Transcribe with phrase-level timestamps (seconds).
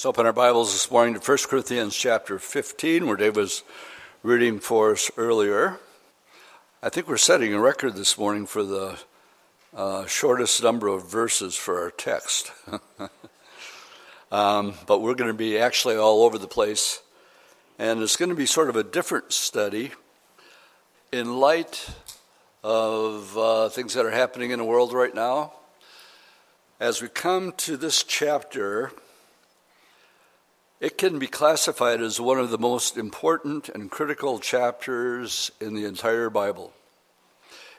[0.00, 3.62] Let's open our Bibles this morning to 1 Corinthians chapter 15, where Dave was
[4.22, 5.78] reading for us earlier.
[6.82, 8.98] I think we're setting a record this morning for the
[9.76, 12.50] uh, shortest number of verses for our text.
[14.32, 17.02] um, but we're going to be actually all over the place,
[17.78, 19.90] and it's going to be sort of a different study
[21.12, 21.90] in light
[22.64, 25.52] of uh, things that are happening in the world right now.
[26.80, 28.92] As we come to this chapter,
[30.80, 35.84] it can be classified as one of the most important and critical chapters in the
[35.84, 36.72] entire Bible.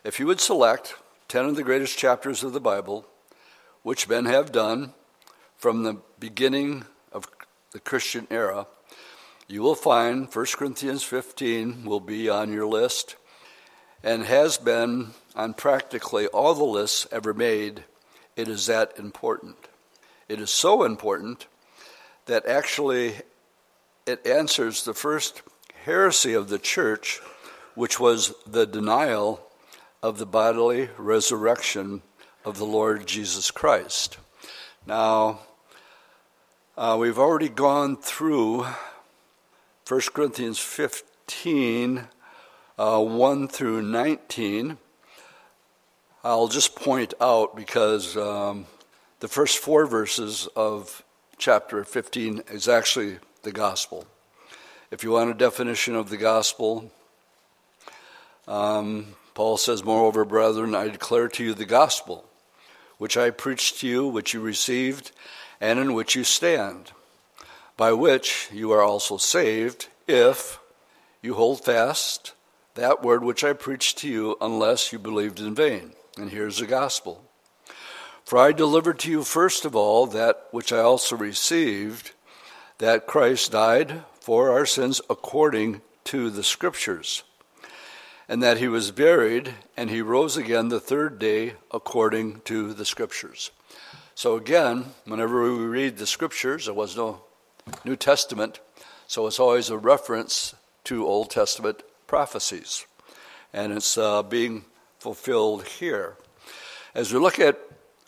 [0.03, 0.95] If you would select
[1.27, 3.07] 10 of the greatest chapters of the Bible,
[3.81, 4.93] which men have done
[5.57, 7.25] from the beginning of
[7.71, 8.67] the Christian era,
[9.47, 13.15] you will find 1 Corinthians 15 will be on your list
[14.03, 17.83] and has been on practically all the lists ever made.
[18.35, 19.57] It is that important.
[20.29, 21.47] It is so important
[22.25, 23.15] that actually
[24.05, 25.41] it answers the first
[25.85, 27.19] heresy of the church,
[27.75, 29.41] which was the denial
[30.03, 32.01] of the bodily resurrection
[32.43, 34.17] of the Lord Jesus Christ.
[34.85, 35.41] Now,
[36.77, 38.65] uh, we've already gone through
[39.87, 42.07] 1 Corinthians 15,
[42.77, 44.77] uh, 1 through 19.
[46.23, 48.65] I'll just point out because um,
[49.19, 51.03] the first four verses of
[51.41, 54.05] chapter 15 is actually the gospel.
[54.91, 56.91] If you want a definition of the gospel,
[58.47, 62.25] um, Paul says, Moreover, brethren, I declare to you the gospel,
[62.99, 65.13] which I preached to you, which you received,
[65.59, 66.91] and in which you stand,
[67.75, 70.59] by which you are also saved, if
[71.23, 72.33] you hold fast
[72.75, 75.93] that word which I preached to you, unless you believed in vain.
[76.17, 77.23] And here's the gospel.
[78.31, 82.13] For I delivered to you first of all that which I also received,
[82.77, 87.23] that Christ died for our sins according to the Scriptures,
[88.29, 92.85] and that he was buried, and he rose again the third day according to the
[92.85, 93.51] Scriptures.
[94.15, 97.23] So again, whenever we read the Scriptures, there was no
[97.83, 98.61] New Testament,
[99.07, 100.55] so it's always a reference
[100.85, 102.85] to Old Testament prophecies,
[103.51, 104.63] and it's uh, being
[104.99, 106.15] fulfilled here.
[106.95, 107.59] As we look at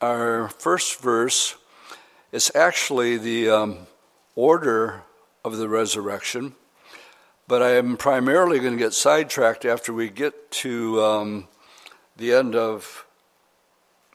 [0.03, 1.55] our first verse
[2.33, 3.77] is actually the um,
[4.35, 5.03] order
[5.45, 6.55] of the resurrection,
[7.47, 11.47] but I am primarily going to get sidetracked after we get to um,
[12.17, 13.05] the end of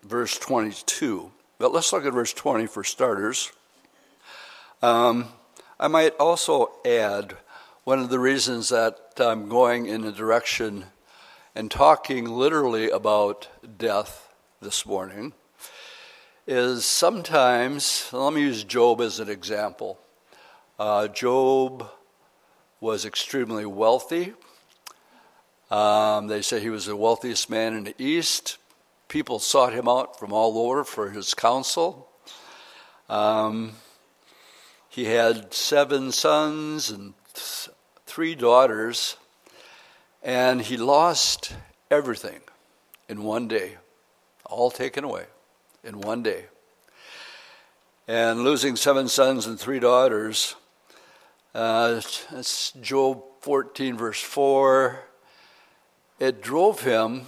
[0.02, 1.32] verse 22.
[1.58, 3.50] But let's look at verse 20 for starters.
[4.82, 5.28] Um,
[5.80, 7.34] I might also add
[7.84, 10.84] one of the reasons that I'm going in a direction
[11.54, 15.32] and talking literally about death this morning
[16.48, 19.98] is sometimes, let me use Job as an example.
[20.78, 21.86] Uh, Job
[22.80, 24.32] was extremely wealthy.
[25.70, 28.56] Um, they say he was the wealthiest man in the East.
[29.08, 32.08] People sought him out from all over for his counsel.
[33.10, 33.72] Um,
[34.88, 37.68] he had seven sons and th-
[38.06, 39.18] three daughters,
[40.22, 41.52] and he lost
[41.90, 42.40] everything
[43.06, 43.76] in one day,
[44.46, 45.26] all taken away
[45.88, 46.44] in one day.
[48.06, 50.54] And losing seven sons and three daughters,
[51.54, 52.00] uh,
[52.30, 55.00] that's Job 14, verse 4.
[56.20, 57.22] It drove him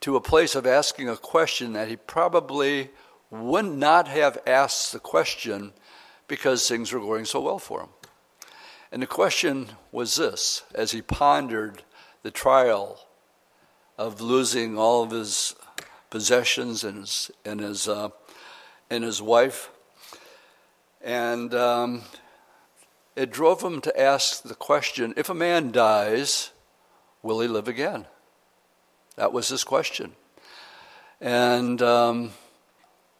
[0.00, 2.90] to a place of asking a question that he probably
[3.30, 5.72] would not have asked the question
[6.26, 7.88] because things were going so well for him.
[8.90, 11.82] And the question was this as he pondered
[12.22, 13.06] the trial
[13.96, 15.54] of losing all of his
[16.12, 18.10] possessions and his and his uh,
[18.90, 19.70] and his wife,
[21.00, 22.02] and um,
[23.16, 26.50] it drove him to ask the question: If a man dies,
[27.22, 28.06] will he live again?
[29.16, 30.12] That was his question,
[31.18, 32.32] and um,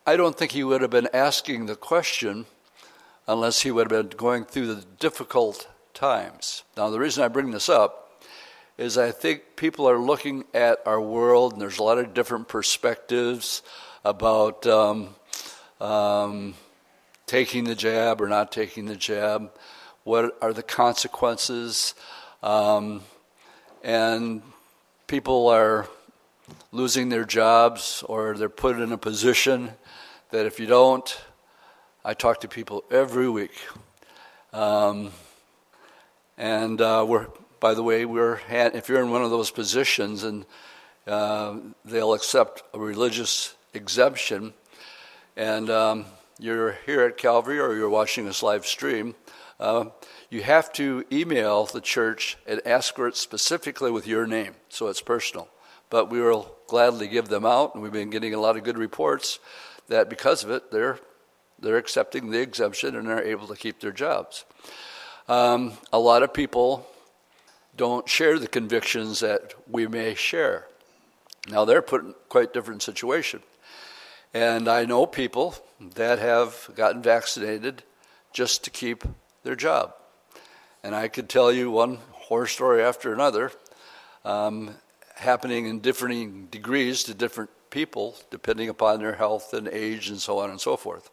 [0.07, 2.45] I don't think he would have been asking the question
[3.27, 6.63] unless he would have been going through the difficult times.
[6.77, 8.02] Now, the reason I bring this up
[8.83, 12.49] is I think people are looking at our world, and there's a lot of different
[12.49, 13.63] perspectives
[14.05, 15.15] about um,
[15.81, 16.55] um,
[17.27, 19.53] taking the jab or not taking the jab.
[20.03, 21.95] What are the consequences?
[22.43, 23.03] Um,
[23.85, 24.43] and
[25.07, 25.89] people are
[26.73, 29.71] losing their jobs or they're put in a position
[30.33, 31.21] that if you don't,
[32.05, 33.55] I talk to people every week.
[34.53, 35.13] Um,
[36.37, 37.29] and uh, we're
[37.63, 40.45] by the way, we're if you're in one of those positions and
[41.07, 44.53] uh, they'll accept a religious exemption,
[45.37, 46.05] and um,
[46.41, 49.15] you're here at Calvary or you're watching this live stream,
[49.61, 49.85] uh,
[50.29, 54.89] you have to email the church and ask for it specifically with your name, so
[54.89, 55.49] it's personal.
[55.89, 58.77] But we will gladly give them out, and we've been getting a lot of good
[58.77, 59.39] reports
[59.87, 60.99] that because of it, they're
[61.61, 64.45] they're accepting the exemption and they're able to keep their jobs.
[65.29, 66.89] Um, a lot of people
[67.77, 70.67] don't share the convictions that we may share.
[71.49, 73.43] Now they're put in quite different situation.
[74.35, 75.55] And I know people
[75.95, 77.83] that have gotten vaccinated
[78.33, 79.05] just to keep
[79.43, 79.95] their job.
[80.83, 83.53] And I could tell you one horror story after another,
[84.25, 84.75] um,
[85.17, 90.39] happening in differing degrees to different people, depending upon their health and age and so
[90.39, 91.11] on and so forth.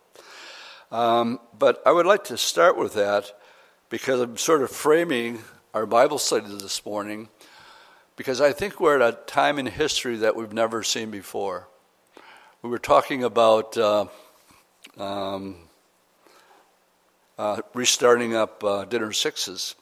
[0.91, 3.31] Um, but I would like to start with that
[3.89, 5.39] because I'm sort of framing
[5.71, 7.29] our Bible study this morning
[8.15, 11.67] because I think we're at a time in history that we've never seen before.
[12.63, 14.05] We were talking about uh,
[14.97, 15.57] um,
[17.37, 19.75] uh, restarting up uh, dinner sixes,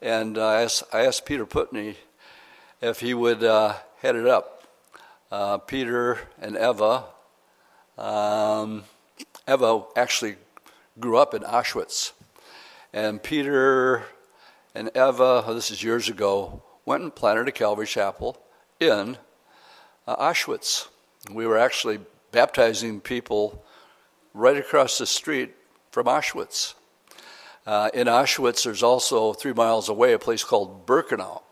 [0.00, 1.96] and I asked, I asked, Peter Putney
[2.80, 4.62] if he would uh, head it up.
[5.32, 7.04] Uh, Peter and Eva.
[7.98, 8.84] Um,
[9.48, 10.36] Eva actually
[11.00, 12.12] grew up in Auschwitz.
[12.92, 14.04] And Peter
[14.74, 18.36] and Eva, this is years ago, went and planted a Calvary Chapel
[18.80, 19.16] in
[20.06, 20.88] uh, Auschwitz.
[21.30, 22.00] We were actually
[22.32, 23.64] baptizing people
[24.34, 25.54] right across the street
[25.92, 26.74] from Auschwitz.
[27.64, 31.42] Uh, in Auschwitz, there's also three miles away a place called Birkenau.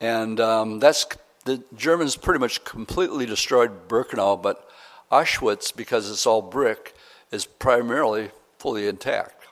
[0.00, 1.06] And um, that's
[1.44, 4.68] the Germans pretty much completely destroyed Birkenau, but
[5.10, 6.94] Auschwitz, because it's all brick,
[7.30, 9.46] is primarily fully intact.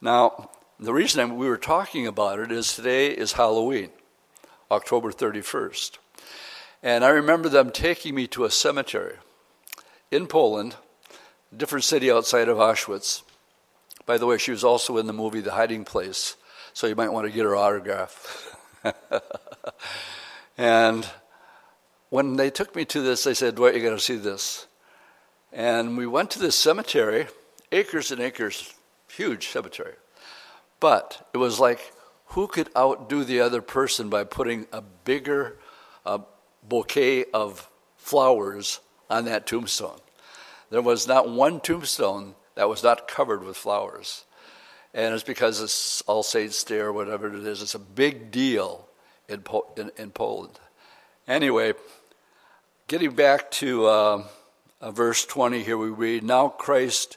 [0.00, 3.90] Now, the reason we were talking about it is today is Halloween,
[4.70, 5.98] October 31st.
[6.82, 9.16] And I remember them taking me to a cemetery
[10.10, 10.74] in Poland,
[11.56, 13.22] different city outside of Auschwitz.
[14.04, 16.36] By the way, she was also in the movie The Hiding Place,
[16.72, 18.56] so you might want to get her autograph.
[20.58, 21.08] and
[22.10, 24.66] when they took me to this, they said, Dwight, you got to see this.
[25.52, 27.28] And we went to this cemetery,
[27.70, 28.74] acres and acres,
[29.08, 29.94] huge cemetery.
[30.80, 31.92] But it was like,
[32.26, 35.56] who could outdo the other person by putting a bigger
[36.04, 36.18] uh,
[36.62, 39.98] bouquet of flowers on that tombstone?
[40.70, 44.24] There was not one tombstone that was not covered with flowers.
[44.92, 47.62] And it's because it's All Saints Day or whatever it is.
[47.62, 48.88] It's a big deal
[49.28, 50.58] in, po- in, in Poland.
[51.26, 51.74] Anyway,
[52.88, 53.86] getting back to.
[53.86, 54.24] Uh,
[54.90, 57.16] verse 20 here we read, Now Christ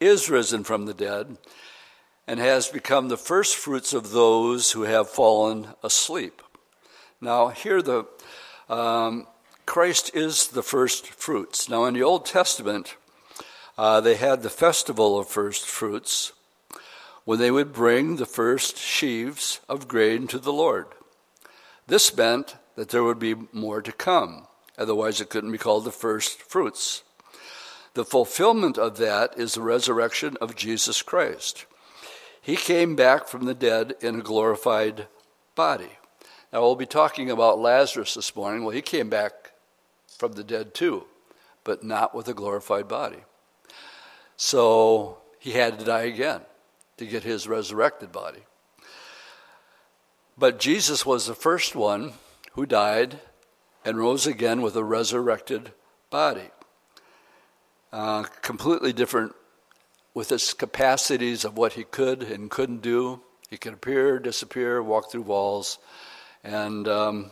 [0.00, 1.36] is risen from the dead
[2.28, 6.42] and has become the first fruits of those who have fallen asleep.
[7.22, 8.04] Now, here the
[8.68, 9.26] um,
[9.64, 11.70] Christ is the first fruits.
[11.70, 12.96] Now, in the Old Testament,
[13.78, 16.32] uh, they had the festival of first fruits
[17.24, 20.86] when they would bring the first sheaves of grain to the Lord.
[21.86, 24.46] This meant that there would be more to come.
[24.76, 27.02] Otherwise, it couldn't be called the first fruits.
[27.94, 31.64] The fulfillment of that is the resurrection of Jesus Christ.
[32.48, 35.06] He came back from the dead in a glorified
[35.54, 35.98] body.
[36.50, 38.64] Now, we'll be talking about Lazarus this morning.
[38.64, 39.52] Well, he came back
[40.16, 41.04] from the dead too,
[41.62, 43.18] but not with a glorified body.
[44.38, 46.40] So he had to die again
[46.96, 48.44] to get his resurrected body.
[50.38, 52.14] But Jesus was the first one
[52.52, 53.20] who died
[53.84, 55.72] and rose again with a resurrected
[56.08, 56.48] body
[57.92, 59.34] uh, completely different
[60.18, 63.20] with his capacities of what he could and couldn't do.
[63.50, 65.78] He could appear, disappear, walk through walls.
[66.42, 67.30] And um,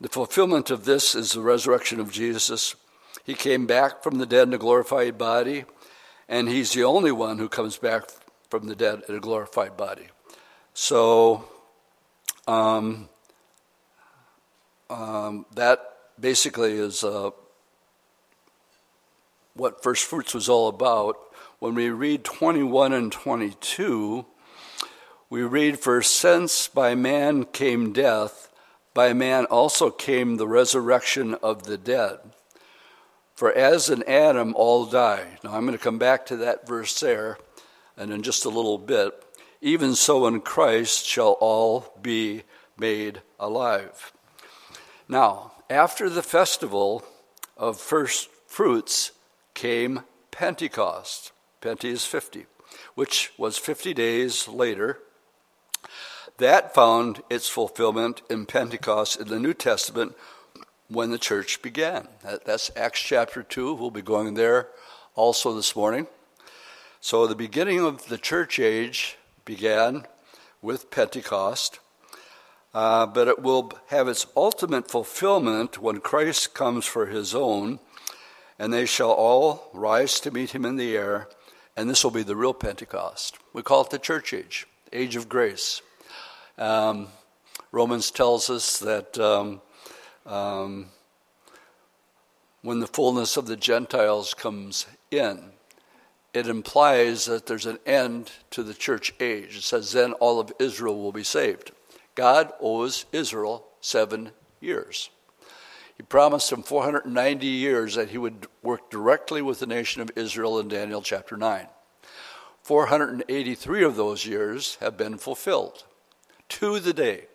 [0.00, 2.76] the fulfillment of this is the resurrection of Jesus.
[3.24, 5.64] He came back from the dead in a glorified body,
[6.28, 8.04] and he's the only one who comes back
[8.48, 10.06] from the dead in a glorified body.
[10.74, 11.44] So,
[12.46, 13.08] um,
[14.88, 15.80] um, that
[16.20, 17.30] basically is uh,
[19.54, 21.16] what First Fruits was all about,
[21.62, 24.26] when we read 21 and 22,
[25.30, 28.52] we read, For since by man came death,
[28.94, 32.18] by man also came the resurrection of the dead.
[33.36, 35.38] For as in Adam all die.
[35.44, 37.38] Now I'm going to come back to that verse there
[37.96, 39.14] and in just a little bit.
[39.60, 42.42] Even so in Christ shall all be
[42.76, 44.12] made alive.
[45.08, 47.04] Now, after the festival
[47.56, 49.12] of first fruits,
[49.54, 50.00] came
[50.32, 51.30] Pentecost.
[51.62, 52.46] Pente is 50,
[52.96, 54.98] which was 50 days later.
[56.38, 60.16] That found its fulfillment in Pentecost in the New Testament
[60.88, 62.08] when the church began.
[62.44, 63.74] That's Acts chapter 2.
[63.74, 64.68] We'll be going there
[65.14, 66.08] also this morning.
[67.00, 70.06] So, the beginning of the church age began
[70.60, 71.78] with Pentecost,
[72.74, 77.78] uh, but it will have its ultimate fulfillment when Christ comes for his own,
[78.58, 81.28] and they shall all rise to meet him in the air,
[81.76, 83.38] and this will be the real Pentecost.
[83.52, 85.82] We call it the church age, age of grace.
[86.58, 87.08] Um,
[87.70, 89.62] Romans tells us that um,
[90.26, 90.86] um,
[92.60, 95.52] when the fullness of the Gentiles comes in,
[96.34, 99.56] it implies that there's an end to the church age.
[99.56, 101.72] It says, then all of Israel will be saved.
[102.14, 105.10] God owes Israel seven years.
[105.96, 110.58] He promised them 490 years that he would work directly with the nation of Israel
[110.58, 111.66] in Daniel chapter 9.
[112.62, 115.84] 483 of those years have been fulfilled
[116.48, 117.26] to the day.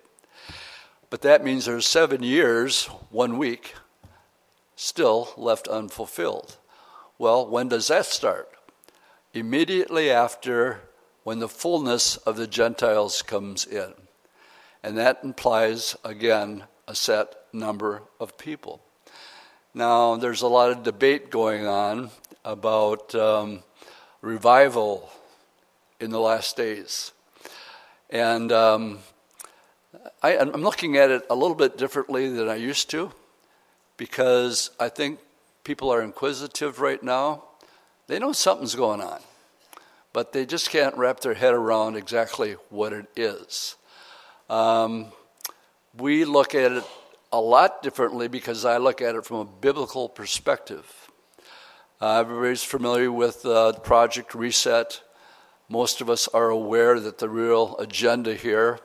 [1.09, 3.75] But that means there's seven years, one week,
[4.75, 6.57] still left unfulfilled.
[7.17, 8.49] Well, when does that start?
[9.33, 10.81] Immediately after
[11.23, 13.93] when the fullness of the Gentiles comes in.
[14.83, 18.81] And that implies, again, a set number of people.
[19.73, 22.09] Now, there's a lot of debate going on
[22.43, 23.63] about um,
[24.21, 25.09] revival
[25.99, 27.11] in the last days.
[28.09, 28.99] And um,
[30.23, 33.11] I, am looking at it a little bit differently than I used to
[33.97, 35.19] because I think
[35.63, 37.43] people are inquisitive right now.
[38.07, 39.19] They know something's going on,
[40.13, 43.75] but they just can't wrap their head around exactly what it is.
[44.49, 45.11] Um,
[45.99, 46.83] we look at it
[47.31, 51.09] a lot differently because I look at it from a biblical perspective.
[51.99, 55.01] Uh, everybody's familiar with uh, Project Reset.
[55.69, 58.79] Most of us are aware that the real agenda here,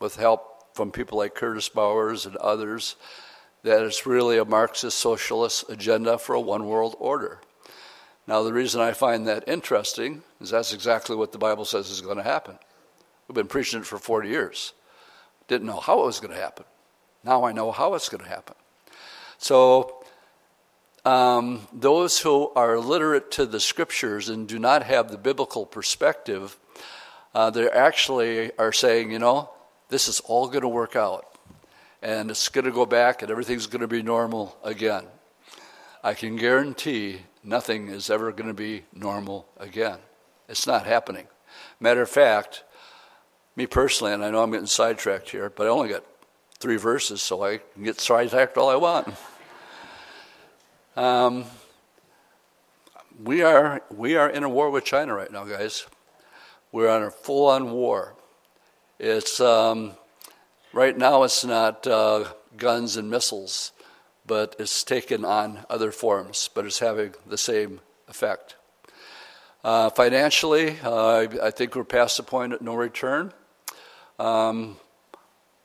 [0.00, 2.96] with help from people like Curtis Bowers and others,
[3.62, 7.40] that it's really a Marxist socialist agenda for a one world order.
[8.26, 12.00] Now, the reason I find that interesting is that's exactly what the Bible says is
[12.00, 12.58] going to happen.
[13.26, 14.74] We've been preaching it for 40 years.
[15.48, 16.64] Didn't know how it was going to happen.
[17.24, 18.54] Now I know how it's going to happen.
[19.38, 20.04] So,
[21.04, 26.58] um, those who are literate to the scriptures and do not have the biblical perspective,
[27.34, 29.50] uh, they actually are saying, you know,
[29.88, 31.24] this is all going to work out
[32.02, 35.04] and it's going to go back and everything's going to be normal again.
[36.02, 39.98] I can guarantee nothing is ever going to be normal again.
[40.48, 41.26] It's not happening.
[41.80, 42.64] Matter of fact,
[43.58, 46.04] me personally, and I know I'm getting sidetracked here, but I only got
[46.58, 49.14] three verses, so I can get sidetracked all I want.
[50.96, 51.44] Um,
[53.22, 55.86] we are we are in a war with China right now, guys.
[56.72, 58.14] We're on a full-on war.
[58.98, 59.92] It's um,
[60.72, 62.26] Right now, it's not uh,
[62.58, 63.72] guns and missiles,
[64.26, 68.56] but it's taken on other forms, but it's having the same effect.
[69.64, 73.32] Uh, financially, uh, I think we're past the point of no return.
[74.18, 74.76] Um,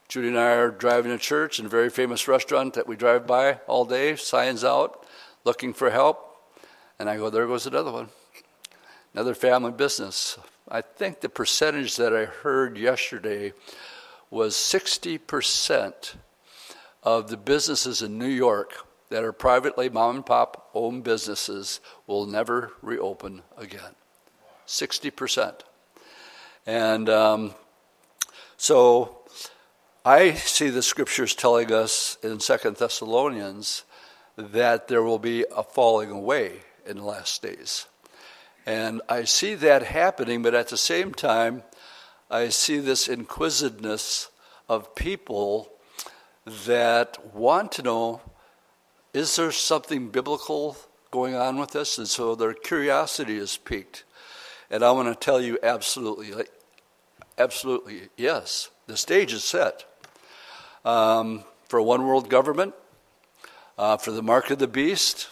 [0.08, 3.26] Judy and I are driving to church in a very famous restaurant that we drive
[3.26, 5.08] by all day, signs out,
[5.44, 6.38] looking for help.
[7.00, 8.10] And I go, there goes another one.
[9.14, 10.38] Another family business.
[10.70, 13.54] I think the percentage that I heard yesterday
[14.30, 16.16] was 60%
[17.02, 22.26] of the businesses in New York that are privately mom and pop owned businesses will
[22.26, 23.96] never reopen again.
[24.68, 25.62] 60%.
[26.66, 27.54] And um,
[28.64, 29.18] so
[30.06, 33.84] I see the scriptures telling us in Second Thessalonians
[34.38, 37.88] that there will be a falling away in the last days.
[38.66, 41.64] And I see that happening, but at the same time,
[42.32, 44.30] I see this inquisitiveness
[44.70, 45.70] of people
[46.66, 48.22] that want to know
[49.14, 50.78] is there something biblical
[51.12, 51.98] going on with this?
[51.98, 54.06] And so their curiosity is piqued.
[54.72, 56.46] And I want to tell you absolutely,
[57.38, 59.86] absolutely, yes, the stage is set
[60.86, 62.74] um, for one world government,
[63.78, 65.30] uh, for the mark of the beast.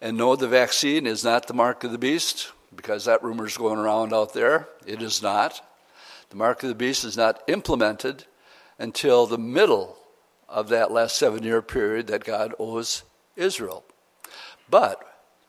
[0.00, 3.56] And no, the vaccine is not the mark of the beast because that rumor is
[3.56, 4.68] going around out there.
[4.86, 5.62] It is not.
[6.30, 8.24] The mark of the beast is not implemented
[8.78, 9.96] until the middle
[10.48, 13.02] of that last seven year period that God owes
[13.36, 13.84] Israel.
[14.68, 15.02] But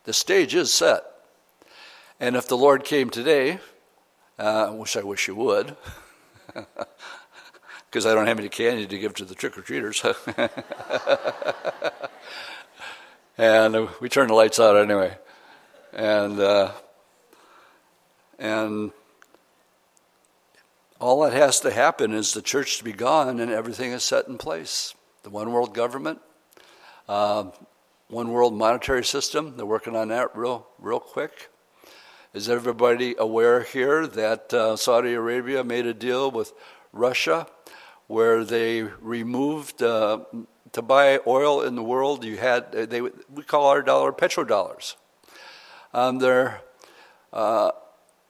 [0.05, 1.03] the stage is set.
[2.19, 3.59] And if the Lord came today,
[4.39, 5.75] uh, which I wish you would,
[7.89, 10.03] because I don't have any candy to give to the trick or treaters.
[13.37, 15.17] and we turn the lights out anyway.
[15.93, 16.71] And, uh,
[18.37, 18.91] and
[20.99, 24.27] all that has to happen is the church to be gone and everything is set
[24.27, 24.93] in place.
[25.23, 26.19] The one world government,
[27.07, 27.45] uh,
[28.07, 29.57] one world monetary system.
[29.57, 31.49] They're working on that real, real quick.
[32.37, 36.53] Is everybody aware here that uh, Saudi Arabia made a deal with
[36.93, 37.47] Russia
[38.05, 40.19] where they removed uh,
[40.71, 42.23] to buy oil in the world?
[42.23, 44.97] You had they we call our dollar petrodollars.
[45.95, 46.21] Um,
[47.33, 47.71] uh,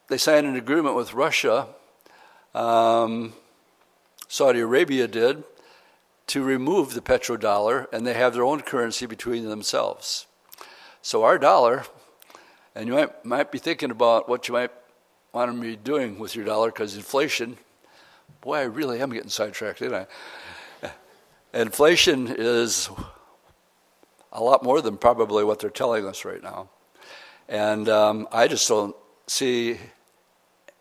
[0.08, 1.68] they signed an agreement with Russia.
[2.56, 3.34] Um,
[4.30, 5.44] Saudi Arabia did
[6.28, 10.28] to remove the petrodollar, and they have their own currency between themselves.
[11.02, 11.84] So our dollar,
[12.78, 14.70] and you might, might be thinking about what you might
[15.34, 17.58] want to be doing with your dollar because inflation,
[18.42, 20.08] boy, I really am getting sidetracked, didn't
[20.84, 20.92] I?
[21.60, 22.92] Inflation is
[24.32, 26.70] a lot more than probably what they're telling us right now.
[27.50, 29.80] And um, I just don't see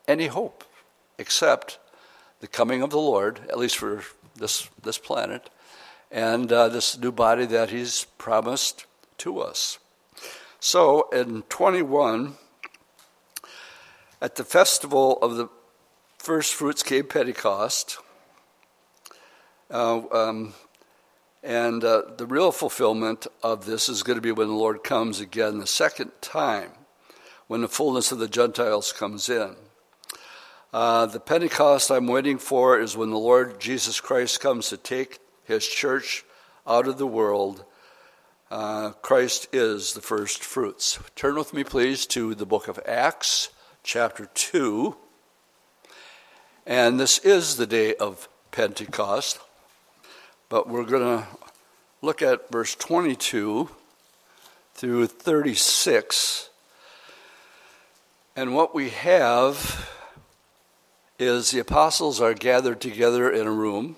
[0.07, 0.63] any hope
[1.17, 1.79] except
[2.41, 4.03] the coming of the Lord, at least for
[4.35, 5.49] this, this planet,
[6.11, 8.85] and uh, this new body that He's promised
[9.17, 9.79] to us.
[10.59, 12.33] So in 21,
[14.21, 15.49] at the festival of the
[16.17, 17.99] first fruits came Pentecost.
[19.69, 20.53] Uh, um,
[21.43, 25.19] and uh, the real fulfillment of this is going to be when the Lord comes
[25.19, 26.71] again the second time,
[27.47, 29.55] when the fullness of the Gentiles comes in.
[30.73, 35.19] Uh, the Pentecost I'm waiting for is when the Lord Jesus Christ comes to take
[35.43, 36.25] his church
[36.65, 37.63] out of the world.
[38.49, 40.99] Uh, Christ is the first fruits.
[41.17, 43.49] Turn with me, please, to the book of Acts,
[43.83, 44.95] chapter 2.
[46.65, 49.39] And this is the day of Pentecost,
[50.47, 51.27] but we're going to
[52.01, 53.69] look at verse 22
[54.75, 56.49] through 36.
[58.37, 59.89] And what we have
[61.19, 63.97] is the apostles are gathered together in a room,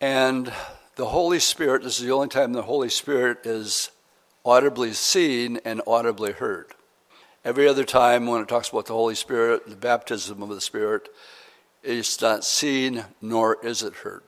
[0.00, 0.52] and
[0.96, 3.90] the Holy Spirit, this is the only time the Holy Spirit is
[4.44, 6.66] audibly seen and audibly heard.
[7.44, 11.08] Every other time when it talks about the Holy Spirit, the baptism of the Spirit,
[11.82, 14.22] it's not seen nor is it heard.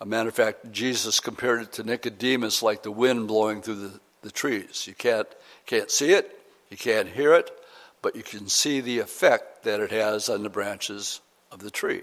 [0.00, 4.00] A matter of fact, Jesus compared it to Nicodemus like the wind blowing through the,
[4.22, 4.86] the trees.
[4.86, 5.28] You can't,
[5.66, 7.50] can't see it, you can't hear it,
[8.02, 12.02] but you can see the effect that it has on the branches of the tree.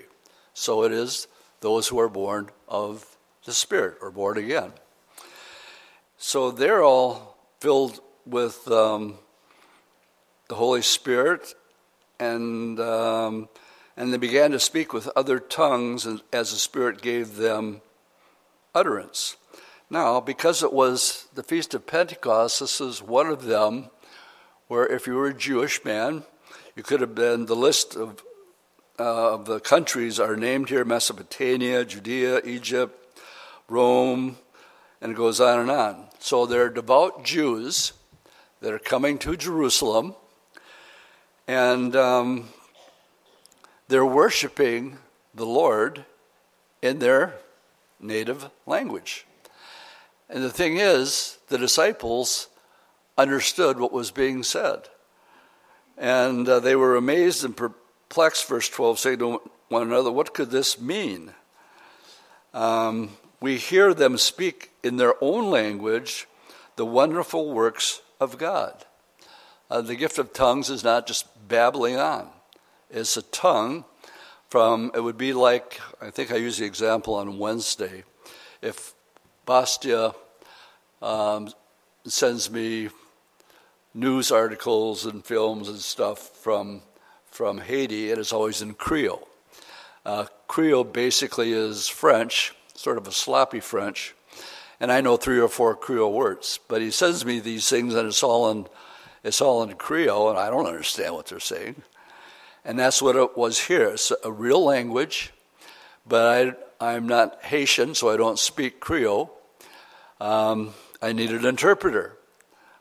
[0.53, 1.27] So it is
[1.61, 3.14] those who are born of
[3.45, 4.73] the Spirit or born again.
[6.17, 9.15] So they're all filled with um,
[10.49, 11.53] the Holy Spirit,
[12.19, 13.49] and um,
[13.97, 17.81] and they began to speak with other tongues as the Spirit gave them
[18.73, 19.37] utterance.
[19.89, 23.89] Now, because it was the Feast of Pentecost, this is one of them
[24.67, 26.23] where if you were a Jewish man,
[26.75, 28.23] you could have been, the list of,
[28.99, 33.04] uh, of the countries are named here Mesopotamia, Judea, Egypt,
[33.67, 34.37] Rome,
[35.01, 36.07] and it goes on and on.
[36.19, 37.93] So there are devout Jews
[38.61, 40.15] that are coming to Jerusalem,
[41.47, 42.49] and um,
[43.87, 44.97] they're worshiping
[45.33, 46.05] the Lord
[46.81, 47.35] in their
[47.99, 49.25] native language.
[50.29, 52.47] And the thing is, the disciples
[53.17, 54.89] understood what was being said.
[55.97, 60.49] And uh, they were amazed and perplexed, verse 12, saying to one another, What could
[60.49, 61.33] this mean?
[62.53, 66.27] Um, we hear them speak in their own language
[66.75, 68.85] the wonderful works of God.
[69.69, 72.29] Uh, the gift of tongues is not just babbling on,
[72.89, 73.85] it's a tongue
[74.49, 78.03] from, it would be like, I think I used the example on Wednesday.
[78.61, 78.93] If
[79.45, 80.13] Bastia
[81.01, 81.49] um,
[82.05, 82.89] sends me
[83.93, 86.81] news articles and films and stuff from
[87.35, 89.27] from Haiti, and it's always in Creole.
[90.05, 94.13] Uh, Creole basically is French, sort of a sloppy French,
[94.79, 96.59] and I know three or four Creole words.
[96.67, 98.67] But he sends me these things, and it's all in
[99.23, 101.81] it's all in Creole, and I don't understand what they're saying.
[102.63, 103.89] And that's what it was here.
[103.89, 105.33] It's a real language,
[106.05, 109.35] but I, I'm not Haitian, so I don't speak Creole.
[110.21, 112.17] Um, I need an interpreter.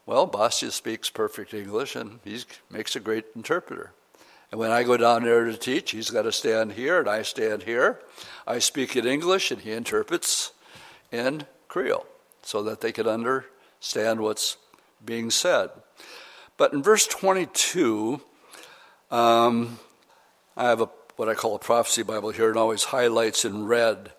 [0.04, 3.93] Well, Bastia speaks perfect English and he makes a great interpreter.
[4.54, 7.22] And when I go down there to teach, he's got to stand here and I
[7.22, 7.98] stand here.
[8.46, 10.52] I speak in English and he interprets
[11.10, 12.06] in Creole
[12.42, 14.56] so that they can understand what's
[15.04, 15.70] being said.
[16.56, 18.20] But in verse 22,
[19.10, 19.80] um,
[20.56, 24.12] I have a, what I call a prophecy Bible here and always highlights in red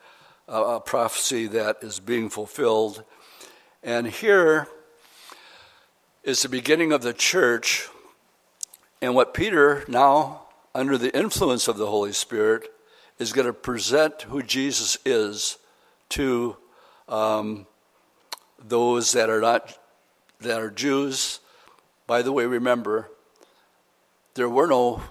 [0.49, 3.05] uh, a prophecy that is being fulfilled.
[3.81, 4.67] And here
[6.25, 7.87] is the beginning of the church.
[9.01, 12.71] And what Peter, now under the influence of the Holy Spirit,
[13.19, 15.57] is going to present who Jesus is
[16.09, 16.57] to
[17.07, 17.65] um,
[18.59, 19.77] those that are not
[20.41, 21.39] that are Jews.
[22.07, 23.09] By the way, remember
[24.33, 25.01] there were no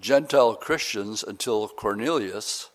[0.00, 2.70] Gentile Christians until Cornelius.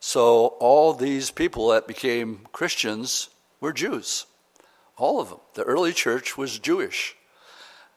[0.00, 3.28] So all these people that became Christians
[3.60, 4.26] were Jews.
[4.96, 5.40] All of them.
[5.54, 7.14] The early church was Jewish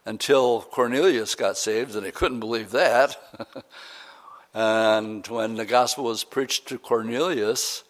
[0.05, 3.17] until Cornelius got saved, and they couldn't believe that.
[4.53, 7.83] and when the gospel was preached to Cornelius,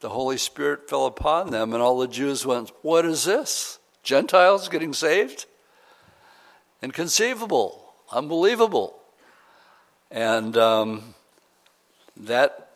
[0.00, 3.78] the Holy Spirit fell upon them, and all the Jews went, What is this?
[4.02, 5.46] Gentiles getting saved?
[6.82, 8.98] Inconceivable, unbelievable.
[10.10, 11.14] And um,
[12.16, 12.70] that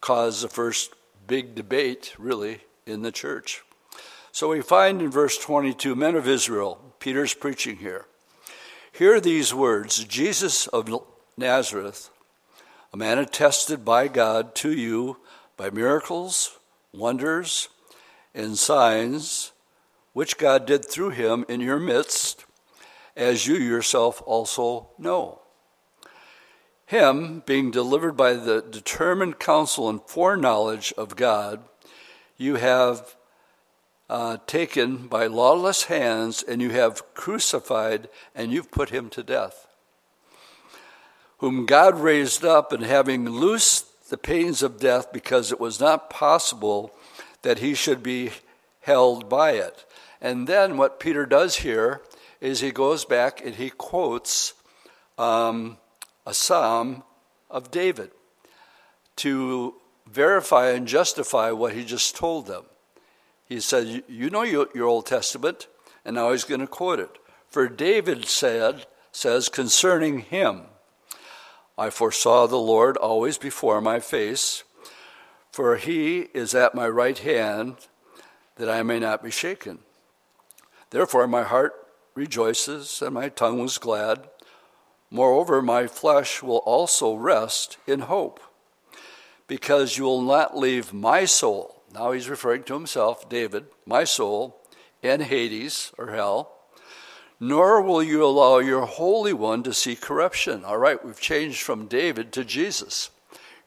[0.00, 0.92] caused the first
[1.26, 3.62] big debate, really, in the church.
[4.32, 8.06] So we find in verse 22 men of Israel, Peter's preaching here.
[8.94, 10.86] Hear these words Jesus of
[11.38, 12.10] Nazareth,
[12.92, 15.16] a man attested by God to you
[15.56, 16.58] by miracles,
[16.92, 17.70] wonders,
[18.34, 19.52] and signs,
[20.12, 22.44] which God did through him in your midst,
[23.16, 25.40] as you yourself also know.
[26.84, 31.64] Him, being delivered by the determined counsel and foreknowledge of God,
[32.36, 33.16] you have
[34.08, 39.66] uh, taken by lawless hands, and you have crucified, and you've put him to death.
[41.38, 46.10] Whom God raised up, and having loosed the pains of death, because it was not
[46.10, 46.92] possible
[47.42, 48.30] that he should be
[48.80, 49.84] held by it.
[50.20, 52.02] And then what Peter does here
[52.40, 54.54] is he goes back and he quotes
[55.18, 55.78] um,
[56.26, 57.02] a psalm
[57.50, 58.10] of David
[59.16, 59.74] to
[60.10, 62.64] verify and justify what he just told them.
[63.52, 65.66] He said, You know your Old Testament,
[66.06, 67.18] and now he's going to quote it.
[67.50, 70.62] For David said, says concerning him,
[71.76, 74.64] I foresaw the Lord always before my face,
[75.50, 77.76] for he is at my right hand,
[78.56, 79.80] that I may not be shaken.
[80.88, 81.74] Therefore my heart
[82.14, 84.30] rejoices, and my tongue was glad.
[85.10, 88.40] Moreover, my flesh will also rest in hope,
[89.46, 91.71] because you will not leave my soul.
[91.94, 94.60] Now he's referring to himself, David, my soul,
[95.02, 96.54] in Hades or hell,
[97.38, 100.64] nor will you allow your Holy One to see corruption.
[100.64, 103.10] All right, we've changed from David to Jesus.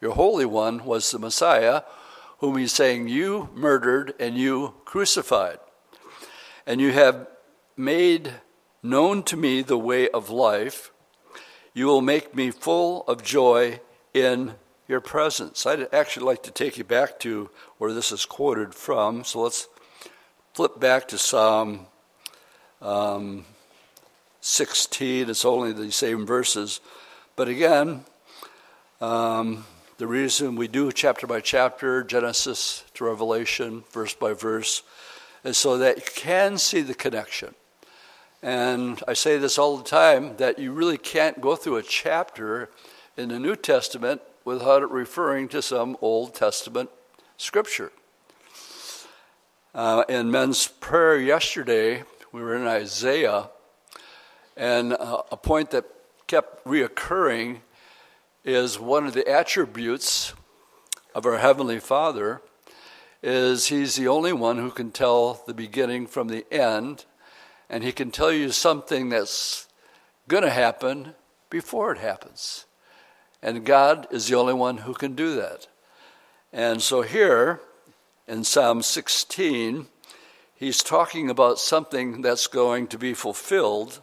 [0.00, 1.82] Your Holy One was the Messiah,
[2.38, 5.58] whom he's saying you murdered and you crucified.
[6.66, 7.28] And you have
[7.76, 8.34] made
[8.82, 10.90] known to me the way of life
[11.76, 13.80] you will make me full of joy
[14.14, 14.54] in
[14.88, 15.66] your presence.
[15.66, 19.24] I'd actually like to take you back to where this is quoted from.
[19.24, 19.68] So let's
[20.54, 21.86] flip back to Psalm
[22.80, 23.44] um,
[24.40, 25.28] 16.
[25.28, 26.80] It's only the same verses.
[27.34, 28.04] But again,
[29.00, 29.64] um,
[29.98, 34.82] the reason we do chapter by chapter, Genesis to Revelation, verse by verse,
[35.42, 37.54] is so that you can see the connection.
[38.42, 42.70] And I say this all the time that you really can't go through a chapter
[43.16, 46.88] in the New Testament without it referring to some Old Testament
[47.36, 47.90] scripture.
[49.74, 53.50] Uh, in men's prayer yesterday, we were in Isaiah,
[54.56, 55.84] and uh, a point that
[56.28, 57.58] kept reoccurring
[58.44, 60.32] is one of the attributes
[61.12, 62.40] of our Heavenly Father
[63.24, 67.04] is He's the only one who can tell the beginning from the end
[67.68, 69.66] and he can tell you something that's
[70.28, 71.16] going to happen
[71.50, 72.65] before it happens.
[73.46, 75.68] And God is the only one who can do that.
[76.52, 77.60] And so here
[78.26, 79.86] in Psalm 16,
[80.56, 84.00] he's talking about something that's going to be fulfilled.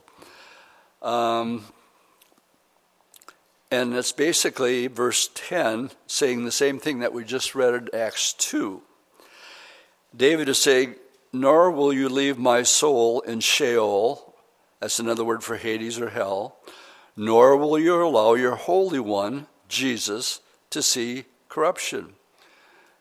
[1.01, 1.65] Um,
[3.69, 8.31] and it's basically verse 10 saying the same thing that we just read in Acts
[8.31, 8.81] 2.
[10.15, 10.95] David is saying,
[11.33, 14.35] nor will you leave my soul in Sheol,
[14.79, 16.55] that's another word for Hades or hell,
[17.15, 22.13] nor will you allow your Holy One, Jesus, to see corruption.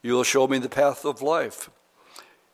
[0.03, 1.71] You will show me the path of life.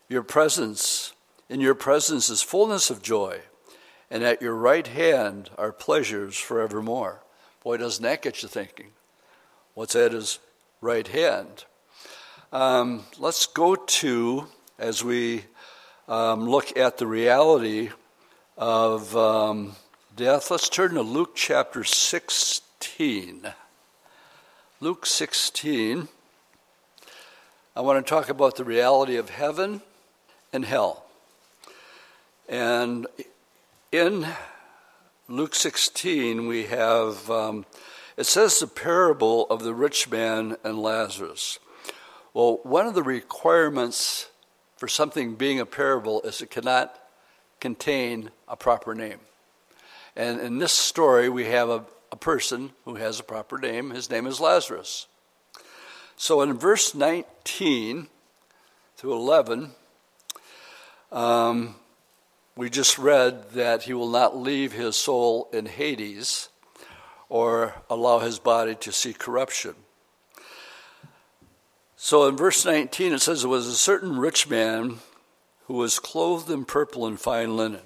[0.09, 1.13] Your presence,
[1.49, 3.41] in your presence is fullness of joy,
[4.11, 7.23] and at your right hand are pleasures forevermore.
[7.63, 8.89] Boy, doesn't that get you thinking?
[9.75, 10.39] What's at his
[10.81, 11.65] right hand?
[12.53, 14.47] Um, let's go to,
[14.79, 15.45] as we
[16.07, 17.91] um, look at the reality
[18.57, 19.77] of um,
[20.19, 23.53] death, let's turn to Luke chapter 16.
[24.81, 26.09] Luke 16.
[27.77, 29.81] I want to talk about the reality of heaven
[30.53, 31.05] and hell.
[32.49, 33.07] And
[33.93, 34.27] in
[35.29, 37.65] Luke 16, we have, um,
[38.17, 41.61] it says the parable of the rich man and Lazarus.
[42.35, 44.31] Well, one of the requirements
[44.79, 46.99] for something being a parable is it cannot
[47.61, 49.21] contain a proper name.
[50.19, 53.91] And in this story, we have a, a person who has a proper name.
[53.91, 55.07] His name is Lazarus.
[56.17, 58.09] So in verse 19
[58.97, 59.71] to 11,
[61.13, 61.77] um,
[62.57, 66.49] we just read that he will not leave his soul in Hades
[67.29, 69.77] or allow his body to see corruption.
[71.95, 74.99] So in verse 19, it says, There was a certain rich man
[75.67, 77.83] who was clothed in purple and fine linen,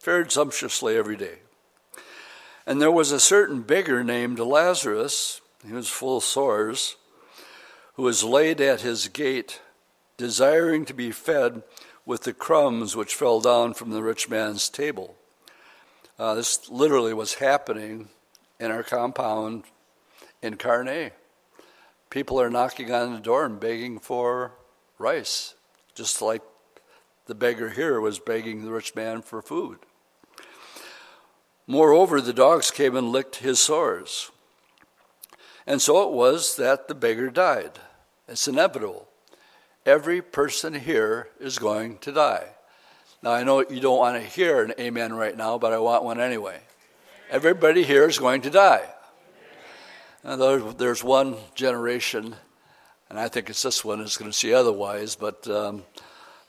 [0.00, 1.38] fared sumptuously every day.
[2.66, 6.96] And there was a certain beggar named Lazarus, he was full of sores,
[7.94, 9.60] who was laid at his gate,
[10.16, 11.62] desiring to be fed
[12.04, 15.14] with the crumbs which fell down from the rich man's table.
[16.18, 18.08] Uh, this literally was happening
[18.58, 19.64] in our compound
[20.42, 21.12] in Carnay.
[22.10, 24.52] People are knocking on the door and begging for
[24.98, 25.54] rice,
[25.94, 26.42] just like
[27.26, 29.78] the beggar here was begging the rich man for food.
[31.66, 34.30] Moreover, the dogs came and licked his sores.
[35.66, 37.80] And so it was that the beggar died.
[38.28, 39.08] It's inevitable.
[39.84, 42.48] Every person here is going to die.
[43.22, 46.04] Now, I know you don't want to hear an amen right now, but I want
[46.04, 46.60] one anyway.
[47.30, 48.84] Everybody here is going to die.
[50.22, 52.36] there's one generation,
[53.10, 55.82] and I think it's this one, is going to see otherwise, but um,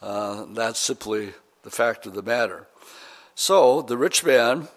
[0.02, 2.68] uh, that's simply the fact of the matter.
[3.34, 4.68] So the rich man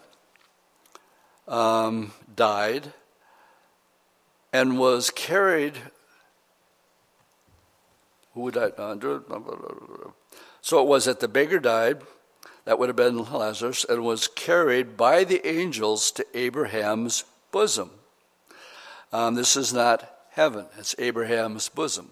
[1.51, 2.93] um, died
[4.53, 5.75] and was carried.
[8.35, 8.73] Who died?
[10.63, 12.03] So it was that the beggar died,
[12.65, 17.91] that would have been Lazarus, and was carried by the angels to Abraham's bosom.
[19.13, 22.11] Um, this is not heaven, it's Abraham's bosom.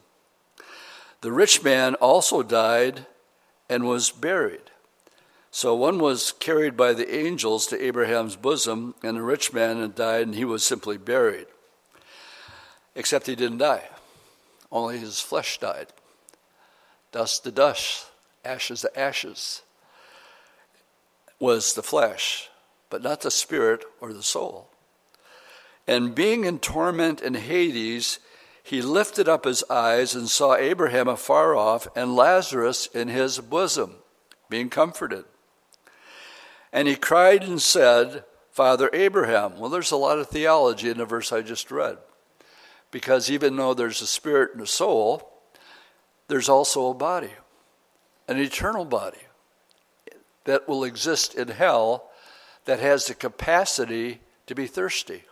[1.21, 3.07] The rich man also died
[3.69, 4.68] and was buried.
[5.59, 10.29] So one was carried by the angels to Abraham's bosom, and the rich man died,
[10.29, 11.49] and he was simply buried.
[12.95, 13.89] Except he didn't die,
[14.71, 15.89] only his flesh died.
[17.11, 18.07] Dust to dust,
[18.45, 19.63] ashes to ashes
[21.41, 22.51] was the flesh,
[22.89, 24.71] but not the spirit or the soul.
[25.89, 28.21] And being in torment in Hades,
[28.63, 33.97] he lifted up his eyes and saw Abraham afar off and Lazarus in his bosom,
[34.49, 35.25] being comforted.
[36.73, 39.59] And he cried and said, Father Abraham.
[39.59, 41.99] Well, there's a lot of theology in the verse I just read.
[42.91, 45.33] Because even though there's a spirit and a soul,
[46.29, 47.31] there's also a body,
[48.27, 49.19] an eternal body
[50.45, 52.11] that will exist in hell
[52.65, 55.25] that has the capacity to be thirsty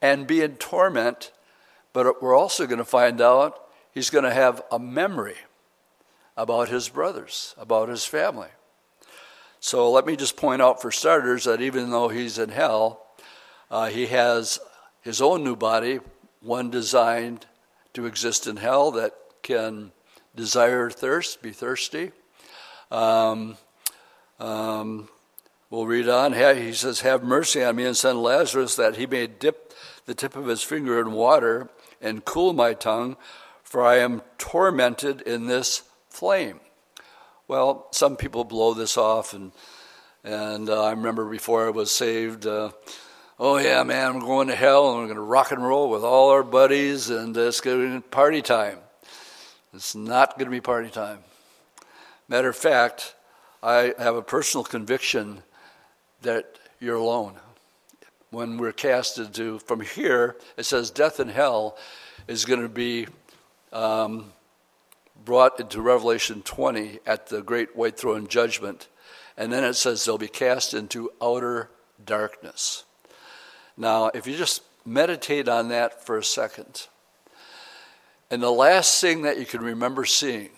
[0.00, 1.32] and be in torment
[1.96, 3.58] but we're also going to find out
[3.90, 5.36] he's going to have a memory
[6.36, 8.50] about his brothers, about his family.
[9.66, 13.04] So let me just point out for starters that even though he's in hell,
[13.68, 14.60] uh, he has
[15.00, 15.98] his own new body,
[16.40, 17.46] one designed
[17.94, 19.90] to exist in hell that can
[20.36, 22.12] desire thirst, be thirsty.
[22.92, 23.56] Um,
[24.38, 25.08] um,
[25.68, 26.34] we'll read on.
[26.34, 29.74] He says, Have mercy on me and send Lazarus that he may dip
[30.04, 31.68] the tip of his finger in water
[32.00, 33.16] and cool my tongue,
[33.64, 36.60] for I am tormented in this flame.
[37.48, 39.52] Well, some people blow this off, and
[40.24, 42.70] and uh, I remember before I was saved, uh,
[43.38, 46.02] oh yeah, man, we're going to hell, and we're going to rock and roll with
[46.02, 48.78] all our buddies, and it's going to be party time.
[49.72, 51.20] It's not going to be party time.
[52.28, 53.14] Matter of fact,
[53.62, 55.42] I have a personal conviction
[56.22, 57.34] that you're alone
[58.30, 61.78] when we're casted to from here, it says death and hell
[62.26, 63.06] is going to be
[63.72, 64.32] um,
[65.24, 68.88] brought into Revelation 20 at the great white throne judgment.
[69.36, 71.70] And then it says they'll be cast into outer
[72.04, 72.84] darkness.
[73.76, 76.86] Now, if you just meditate on that for a second,
[78.30, 80.50] and the last thing that you can remember seeing,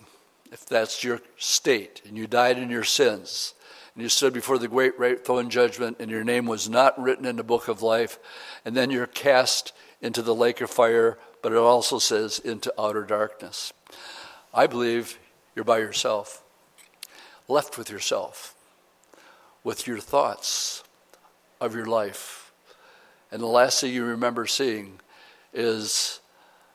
[0.51, 3.53] if that's your state and you died in your sins,
[3.93, 7.25] and you stood before the great white throne judgment, and your name was not written
[7.25, 8.17] in the book of life,
[8.63, 13.03] and then you're cast into the lake of fire, but it also says into outer
[13.03, 13.73] darkness.
[14.53, 15.19] I believe
[15.55, 16.43] you're by yourself,
[17.47, 18.55] left with yourself,
[19.63, 20.83] with your thoughts
[21.61, 22.51] of your life.
[23.31, 24.99] And the last thing you remember seeing
[25.53, 26.19] is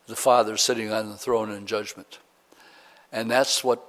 [0.06, 2.18] the Father sitting on the throne in judgment.
[3.10, 3.84] And that's what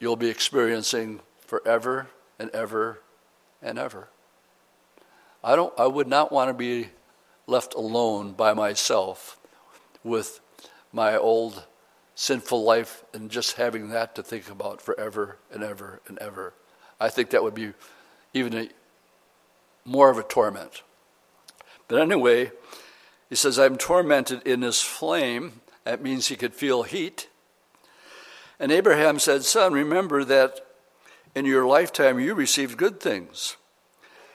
[0.00, 3.00] you'll be experiencing forever and ever
[3.62, 4.08] and ever.
[5.44, 6.88] I, don't, I would not want to be
[7.46, 9.38] left alone by myself
[10.02, 10.40] with
[10.92, 11.64] my old
[12.20, 16.52] sinful life and just having that to think about forever and ever and ever.
[17.00, 17.72] I think that would be
[18.34, 18.68] even a,
[19.86, 20.82] more of a torment.
[21.88, 22.52] But anyway,
[23.30, 25.62] he says, I'm tormented in this flame.
[25.84, 27.30] That means he could feel heat.
[28.58, 30.60] And Abraham said, Son, remember that
[31.34, 33.56] in your lifetime you received good things.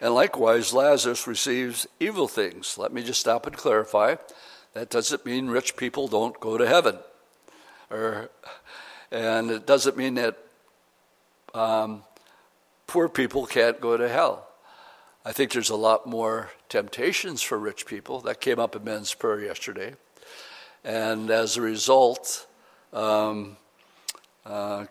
[0.01, 2.79] And likewise, Lazarus receives evil things.
[2.79, 4.15] Let me just stop and clarify.
[4.73, 6.97] That doesn't mean rich people don't go to heaven
[7.89, 8.29] or,
[9.11, 10.37] and it doesn't mean that
[11.53, 12.03] um,
[12.87, 14.47] poor people can't go to hell.
[15.23, 18.21] I think there's a lot more temptations for rich people.
[18.21, 19.95] That came up in men's prayer yesterday.
[20.83, 22.45] And as a result,
[22.93, 23.57] um,
[24.45, 24.85] uh,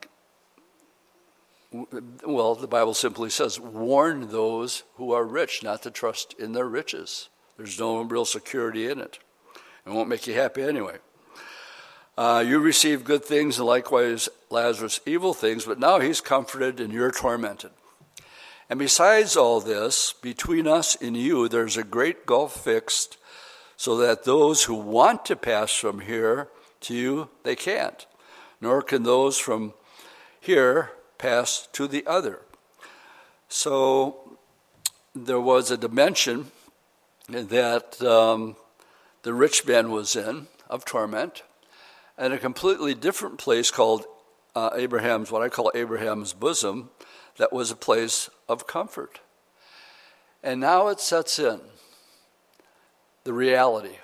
[2.24, 6.68] well, the Bible simply says, warn those who are rich not to trust in their
[6.68, 7.28] riches.
[7.57, 9.18] There's no real security in it.
[9.87, 10.96] It won't make you happy anyway.
[12.16, 16.92] Uh, you received good things, and likewise Lazarus evil things, but now he's comforted and
[16.92, 17.72] you're tormented.
[18.70, 23.18] And besides all this, between us and you, there's a great gulf fixed,
[23.77, 26.48] so that those who want to pass from here
[26.83, 28.07] to you, they can't,
[28.61, 29.74] nor can those from
[30.40, 32.42] here pass to the other.
[33.48, 34.37] So
[35.16, 36.53] there was a dimension
[37.29, 38.55] that um,
[39.22, 41.42] the rich man was in of torment
[42.16, 44.05] and a completely different place called
[44.55, 46.90] uh, Abraham's, what I call Abraham's bosom,
[47.38, 49.20] that was a place of comfort.
[50.42, 51.61] And now it sets in
[53.24, 53.98] the reality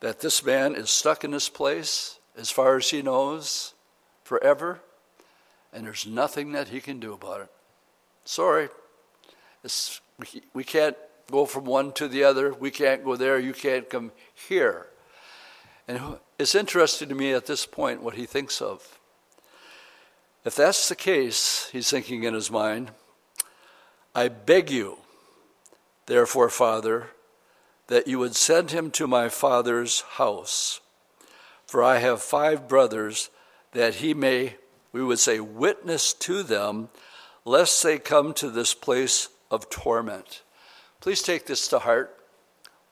[0.00, 3.74] that this man is stuck in this place, as far as he knows,
[4.22, 4.80] forever,
[5.72, 7.48] and there's nothing that he can do about it.
[8.24, 8.68] Sorry,
[9.64, 10.96] it's, we, we can't
[11.30, 12.52] go from one to the other.
[12.52, 13.38] We can't go there.
[13.38, 14.12] You can't come
[14.48, 14.86] here.
[15.86, 18.98] And it's interesting to me at this point what he thinks of.
[20.42, 22.92] If that's the case, he's thinking in his mind,
[24.14, 25.00] I beg you,
[26.06, 27.10] therefore, Father,
[27.88, 30.80] that you would send him to my father's house.
[31.66, 33.28] For I have five brothers,
[33.72, 34.56] that he may,
[34.92, 36.88] we would say, witness to them,
[37.44, 40.42] lest they come to this place of torment.
[41.00, 42.16] Please take this to heart.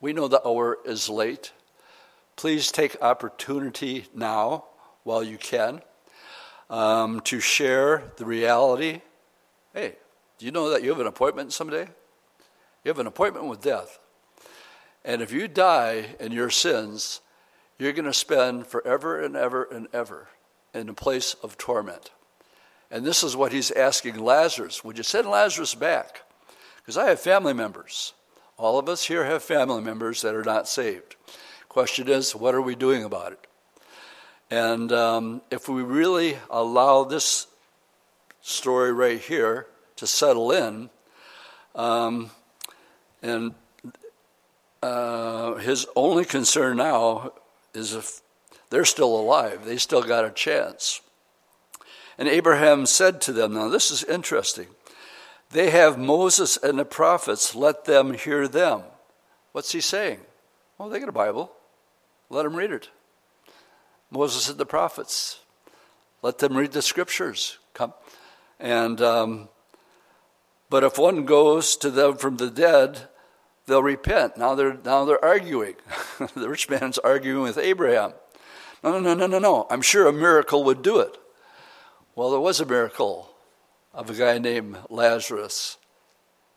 [0.03, 1.53] We know the hour is late.
[2.39, 4.67] Please take opportunity now
[5.03, 5.83] while you can
[6.71, 9.01] um, to share the reality.
[9.75, 9.97] Hey,
[10.39, 11.89] do you know that you have an appointment someday?
[12.85, 13.99] You have an appointment with death.
[15.05, 17.23] And if you die in your sins,
[17.77, 20.29] you're going to spend forever and ever and ever
[20.73, 22.13] in a place of torment.
[22.89, 26.23] And this is what he's asking Lazarus Would you send Lazarus back?
[26.77, 28.13] Because I have family members.
[28.57, 31.17] All of us here have family members that are not saved.
[31.79, 33.47] Question is, what are we doing about it?
[34.51, 37.47] And um, if we really allow this
[38.41, 40.91] story right here to settle in,
[41.77, 42.33] um,
[43.23, 43.55] and
[44.83, 47.31] uh, his only concern now
[47.73, 48.23] is if
[48.71, 51.01] they're still alive, they still got a chance.
[52.19, 54.67] And Abraham said to them, Now this is interesting.
[55.51, 58.83] They have Moses and the prophets, let them hear them.
[59.53, 60.19] What's he saying?
[60.77, 61.53] Well, they got a Bible.
[62.31, 62.91] Let them read it.
[64.11, 65.41] Moses and the prophets.
[66.23, 67.59] Let them read the scriptures.
[67.75, 67.95] Come.
[68.59, 69.49] And, um,
[70.71, 73.09] but if one goes to them from the dead,
[73.67, 74.37] they'll repent.
[74.37, 75.77] Now they're, now they're arguing.
[76.35, 78.15] the rich man's arguing with Abraham.
[78.83, 79.67] No, no, no, no, no, no.
[79.71, 81.17] I'm sure a miracle would do it.
[82.15, 83.31] Well, there was a miracle
[83.95, 85.79] of a guy named Lazarus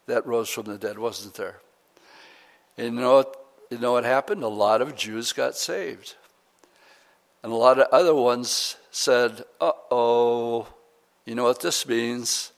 [0.07, 1.59] that rose from the dead, wasn't there?
[2.77, 3.40] And you know what?
[3.71, 4.43] You know what happened?
[4.43, 6.15] A lot of Jews got saved.
[7.41, 10.67] And a lot of other ones said, uh oh,
[11.25, 12.51] you know what this means?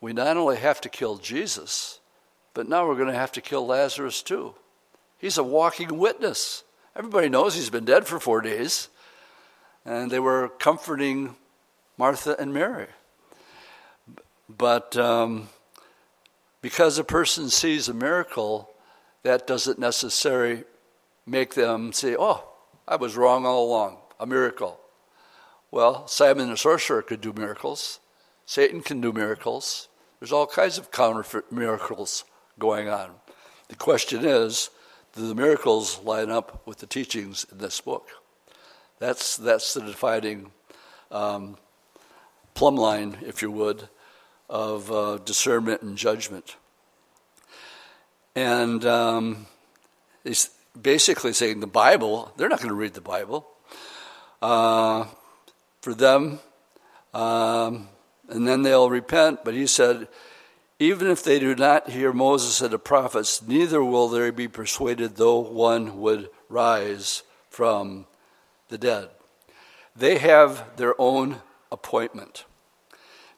[0.00, 2.00] We not only have to kill Jesus,
[2.54, 4.54] but now we're going to have to kill Lazarus too.
[5.18, 6.64] He's a walking witness.
[6.96, 8.88] Everybody knows he's been dead for four days.
[9.84, 11.36] And they were comforting
[11.98, 12.86] Martha and Mary.
[14.48, 15.50] But um,
[16.62, 18.69] because a person sees a miracle,
[19.22, 20.64] that doesn't necessarily
[21.26, 22.48] make them say, oh,
[22.88, 24.80] I was wrong all along, a miracle.
[25.70, 28.00] Well, Simon the sorcerer could do miracles.
[28.46, 29.88] Satan can do miracles.
[30.18, 32.24] There's all kinds of counterfeit miracles
[32.58, 33.12] going on.
[33.68, 34.70] The question is,
[35.14, 38.08] do the miracles line up with the teachings in this book?
[38.98, 40.50] That's, that's the defining
[41.10, 41.56] um,
[42.54, 43.88] plumb line, if you would,
[44.48, 46.56] of uh, discernment and judgment.
[48.34, 49.46] And um,
[50.24, 50.50] he's
[50.80, 53.46] basically saying the Bible, they're not going to read the Bible.
[54.42, 55.06] uh,
[55.80, 56.40] for them,
[57.14, 57.88] um,
[58.28, 59.44] and then they'll repent.
[59.44, 60.08] But he said,
[60.78, 65.16] even if they do not hear Moses and the prophets, neither will they be persuaded,
[65.16, 68.06] though one would rise from
[68.68, 69.08] the dead.
[69.94, 71.40] They have their own
[71.72, 72.44] appointment.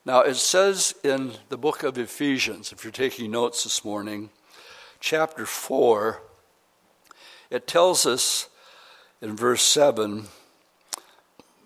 [0.05, 4.31] Now, it says in the book of Ephesians, if you're taking notes this morning,
[5.03, 6.23] chapter 4,
[7.51, 8.49] it tells us
[9.21, 10.29] in verse 7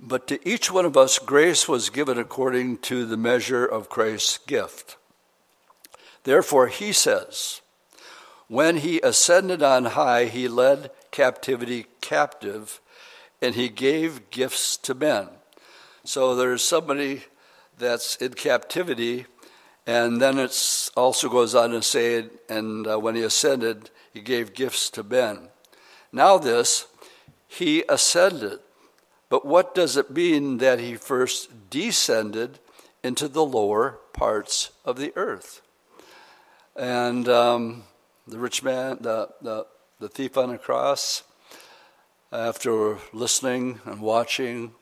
[0.00, 4.38] But to each one of us grace was given according to the measure of Christ's
[4.38, 4.96] gift.
[6.24, 7.60] Therefore, he says,
[8.48, 12.80] When he ascended on high, he led captivity captive,
[13.42, 15.28] and he gave gifts to men.
[16.04, 17.24] So there's somebody
[17.78, 19.26] that's in captivity,
[19.86, 24.54] and then it also goes on to say, and uh, when he ascended, he gave
[24.54, 25.48] gifts to men.
[26.12, 26.86] Now, this,
[27.46, 28.58] he ascended.
[29.28, 32.58] But what does it mean that he first descended
[33.02, 35.62] into the lower parts of the earth?
[36.74, 37.84] And um,
[38.26, 39.66] the rich man, the, the,
[40.00, 41.22] the thief on the cross,
[42.32, 44.72] after listening and watching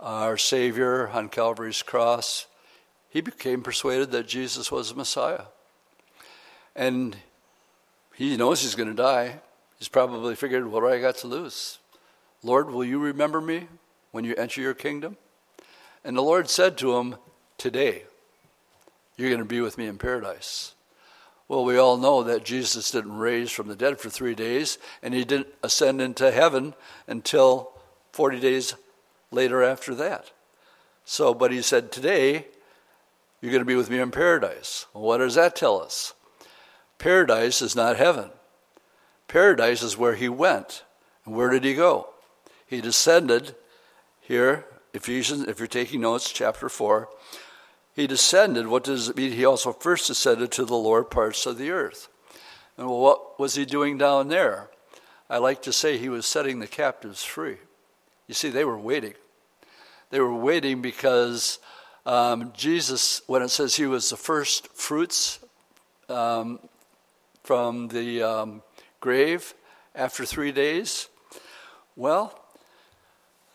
[0.00, 2.46] our Savior on Calvary's cross,
[3.12, 5.42] he became persuaded that Jesus was the Messiah.
[6.74, 7.14] And
[8.14, 9.40] he knows he's going to die.
[9.78, 11.78] He's probably figured, what do I got to lose?
[12.42, 13.68] Lord, will you remember me
[14.12, 15.18] when you enter your kingdom?
[16.02, 17.16] And the Lord said to him,
[17.58, 18.04] Today,
[19.18, 20.74] you're going to be with me in paradise.
[21.48, 25.12] Well, we all know that Jesus didn't raise from the dead for three days, and
[25.12, 26.72] he didn't ascend into heaven
[27.06, 27.72] until
[28.12, 28.74] 40 days
[29.30, 30.30] later after that.
[31.04, 32.46] So, but he said, Today,
[33.42, 34.86] you're going to be with me in paradise.
[34.94, 36.14] Well, what does that tell us?
[36.98, 38.30] Paradise is not heaven.
[39.26, 40.84] Paradise is where he went.
[41.26, 42.10] And where did he go?
[42.64, 43.56] He descended
[44.20, 44.64] here,
[44.94, 47.08] Ephesians, if you're taking notes, chapter 4.
[47.94, 48.68] He descended.
[48.68, 49.32] What does it mean?
[49.32, 52.08] He also first ascended to the lower parts of the earth.
[52.78, 54.70] And what was he doing down there?
[55.28, 57.56] I like to say he was setting the captives free.
[58.28, 59.14] You see, they were waiting.
[60.10, 61.58] They were waiting because
[62.06, 65.38] um, Jesus, when it says he was the first fruits
[66.08, 66.58] um,
[67.42, 68.62] from the um,
[69.00, 69.54] grave
[69.94, 71.08] after three days,
[71.96, 72.42] well,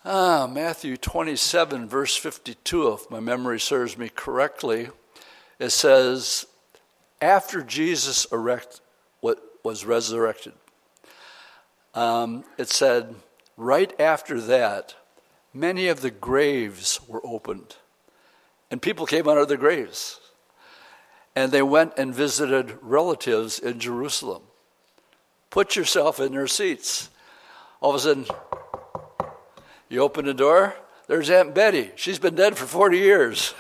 [0.10, 4.88] Ah, Matthew 27, verse 52, if my memory serves me correctly,
[5.60, 6.45] it says,
[7.22, 8.80] after Jesus erect,
[9.20, 10.54] what was resurrected,
[11.93, 13.16] um, it said,
[13.58, 14.95] right after that,
[15.54, 17.76] many of the graves were opened,
[18.70, 20.20] and people came out of the graves,
[21.36, 24.43] and they went and visited relatives in Jerusalem.
[25.49, 27.09] Put yourself in their seats.
[27.82, 28.26] All of a sudden,
[29.89, 30.76] you open the door,
[31.07, 31.91] there's Aunt Betty.
[31.95, 33.53] She's been dead for 40 years.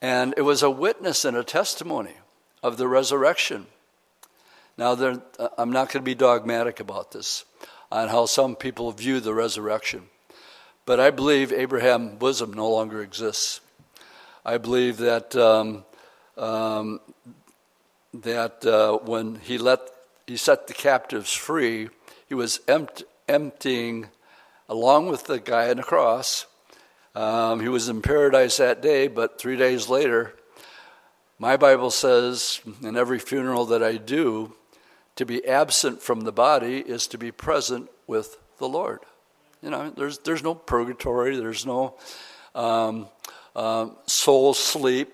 [0.00, 2.14] And it was a witness and a testimony
[2.62, 3.66] of the resurrection.
[4.78, 7.44] Now, there, uh, I'm not going to be dogmatic about this,
[7.92, 10.04] on how some people view the resurrection.
[10.86, 13.60] But I believe Abraham bosom no longer exists.
[14.44, 15.84] I believe that um,
[16.36, 17.00] um,
[18.14, 19.80] that uh, when he let
[20.26, 21.88] he set the captives free,
[22.28, 24.08] he was empt- emptying
[24.68, 26.46] along with the guy on the cross.
[27.14, 30.34] Um, he was in paradise that day, but three days later,
[31.38, 34.54] my Bible says in every funeral that I do,
[35.16, 39.00] to be absent from the body is to be present with the Lord.
[39.62, 41.94] You know, there's, there's no purgatory, there's no
[42.54, 43.08] um,
[43.54, 45.12] um, soul sleep.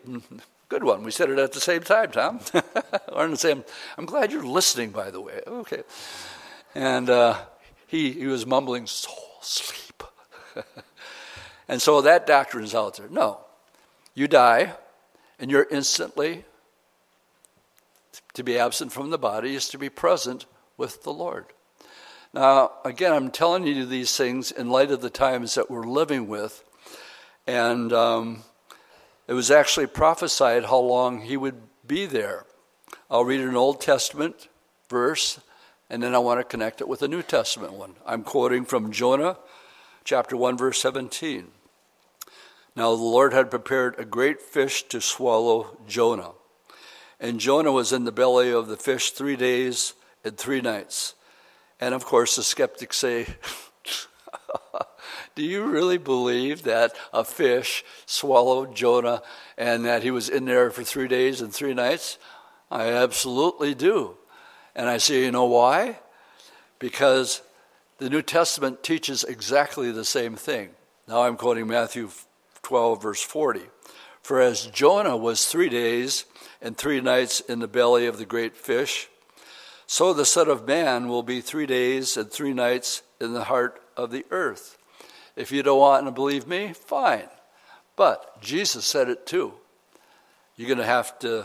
[0.68, 1.04] Good one.
[1.04, 2.40] We said it at the same time, Tom.
[3.12, 3.64] or the same.
[3.96, 5.40] I'm glad you're listening, by the way.
[5.46, 5.82] Okay.
[6.74, 7.38] And uh,
[7.86, 10.02] he, he was mumbling, soul sleep.
[11.68, 13.08] and so that doctrine is out there.
[13.08, 13.40] No.
[14.14, 14.72] You die,
[15.38, 16.44] and you're instantly
[18.34, 21.46] to be absent from the body is to be present with the Lord.
[22.32, 26.28] Now, again, I'm telling you these things in light of the times that we're living
[26.28, 26.62] with.
[27.46, 28.42] And um,
[29.26, 32.44] it was actually prophesied how long he would be there.
[33.10, 34.48] I'll read an Old Testament
[34.88, 35.40] verse
[35.88, 37.94] and then I want to connect it with a New Testament one.
[38.04, 39.36] I'm quoting from Jonah
[40.04, 41.48] chapter 1, verse 17.
[42.74, 46.32] Now the Lord had prepared a great fish to swallow Jonah.
[47.20, 51.14] And Jonah was in the belly of the fish three days and three nights.
[51.80, 53.26] And of course, the skeptics say,
[55.34, 59.22] Do you really believe that a fish swallowed Jonah
[59.58, 62.16] and that he was in there for three days and three nights?
[62.70, 64.16] I absolutely do.
[64.74, 65.98] And I say, you know why?
[66.78, 67.42] Because
[67.98, 70.70] the New Testament teaches exactly the same thing.
[71.06, 72.08] Now I'm quoting Matthew
[72.62, 73.60] 12, verse 40.
[74.22, 76.24] For as Jonah was three days
[76.60, 79.08] and three nights in the belly of the great fish,
[79.86, 83.80] so the Son of Man will be three days and three nights in the heart
[83.96, 84.78] of the earth.
[85.36, 87.28] If you don't want to believe me, fine.
[87.94, 89.54] But Jesus said it too.
[90.56, 91.44] You're going to have to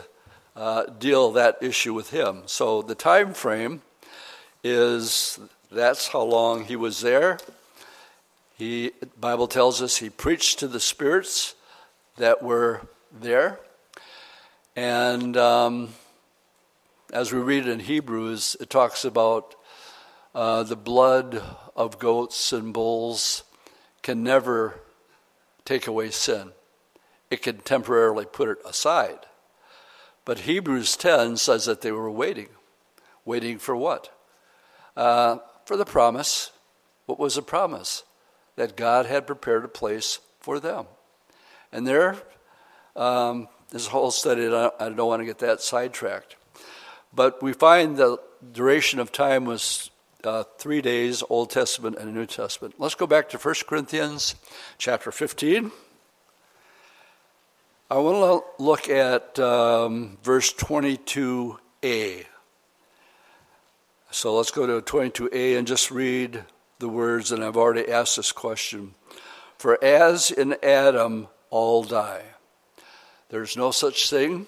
[0.56, 2.44] uh, deal that issue with him.
[2.46, 3.82] So the time frame
[4.64, 5.40] is
[5.72, 7.40] that's how long he was there.
[8.58, 11.56] He Bible tells us he preached to the spirits
[12.18, 12.82] that were
[13.12, 13.60] there,
[14.76, 15.90] and um,
[17.12, 19.56] as we read in Hebrews, it talks about
[20.34, 21.42] uh, the blood
[21.76, 23.44] of goats and bulls
[24.02, 24.80] can never
[25.66, 26.52] take away sin.
[27.30, 29.20] It can temporarily put it aside.
[30.24, 32.48] But Hebrews 10 says that they were waiting.
[33.26, 34.18] Waiting for what?
[34.96, 36.52] Uh, for the promise.
[37.08, 38.04] What was the promise?
[38.56, 40.86] That God had prepared a place for them.
[41.74, 42.18] And there,
[42.96, 46.36] um, this whole study, I don't want to get that sidetracked.
[47.14, 48.18] But we find the
[48.54, 49.90] duration of time was
[50.24, 52.76] uh, three days, Old Testament and New Testament.
[52.78, 54.36] Let's go back to 1 Corinthians
[54.78, 55.72] chapter 15.
[57.90, 62.26] I want to look at um, verse 22a.
[64.12, 66.46] So let's go to 22a and just read
[66.80, 68.94] the words, and I've already asked this question.
[69.58, 72.24] For as in Adam all die,
[73.30, 74.48] there's no such thing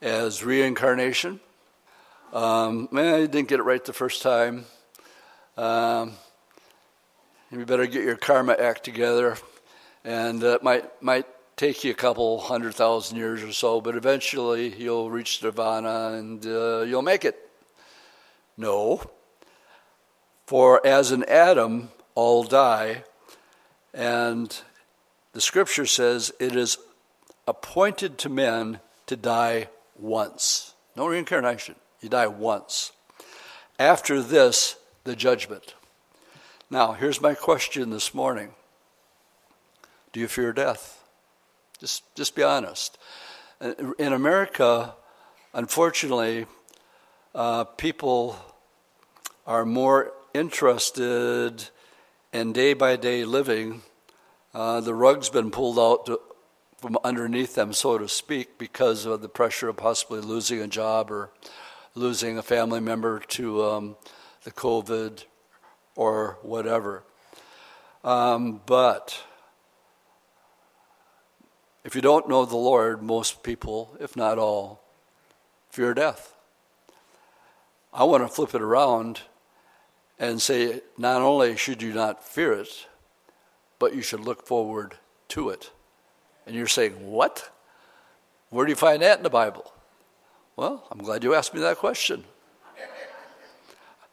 [0.00, 1.40] as reincarnation.
[2.34, 4.64] Um, man, you didn't get it right the first time.
[5.56, 6.14] Um,
[7.52, 9.36] you better get your karma act together,
[10.04, 11.26] and it might might
[11.56, 16.44] take you a couple hundred thousand years or so, but eventually you'll reach nirvana and
[16.44, 17.38] uh, you'll make it.
[18.56, 19.00] No.
[20.46, 23.04] For as in Adam, all die,
[23.94, 24.60] and
[25.34, 26.78] the scripture says it is
[27.46, 30.74] appointed to men to die once.
[30.96, 31.76] No reincarnation.
[32.04, 32.92] You die once.
[33.78, 35.72] After this, the judgment.
[36.68, 38.50] Now, here's my question this morning
[40.12, 41.02] Do you fear death?
[41.80, 42.98] Just, just be honest.
[43.98, 44.96] In America,
[45.54, 46.44] unfortunately,
[47.34, 48.36] uh, people
[49.46, 51.70] are more interested
[52.34, 53.80] in day by day living.
[54.52, 56.20] Uh, the rug's been pulled out to,
[56.76, 61.10] from underneath them, so to speak, because of the pressure of possibly losing a job
[61.10, 61.30] or
[61.94, 63.96] losing a family member to um,
[64.42, 65.24] the COVID
[65.94, 67.04] or whatever.
[68.02, 69.22] Um, but
[71.84, 74.82] if you don't know the Lord, most people, if not all,
[75.70, 76.34] fear death.
[77.92, 79.20] I want to flip it around
[80.18, 82.86] and say not only should you not fear it,
[83.78, 84.96] but you should look forward
[85.28, 85.70] to it.
[86.46, 87.50] And you're saying, What?
[88.50, 89.73] Where do you find that in the Bible?
[90.56, 92.22] Well, I'm glad you asked me that question.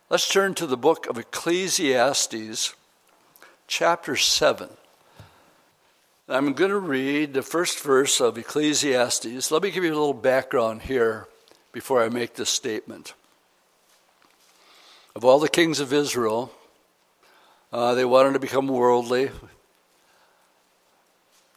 [0.09, 2.73] Let's turn to the book of Ecclesiastes,
[3.67, 4.69] chapter 7.
[6.27, 9.51] I'm going to read the first verse of Ecclesiastes.
[9.51, 11.27] Let me give you a little background here
[11.73, 13.13] before I make this statement.
[15.15, 16.51] Of all the kings of Israel,
[17.71, 19.29] uh, they wanted to become worldly.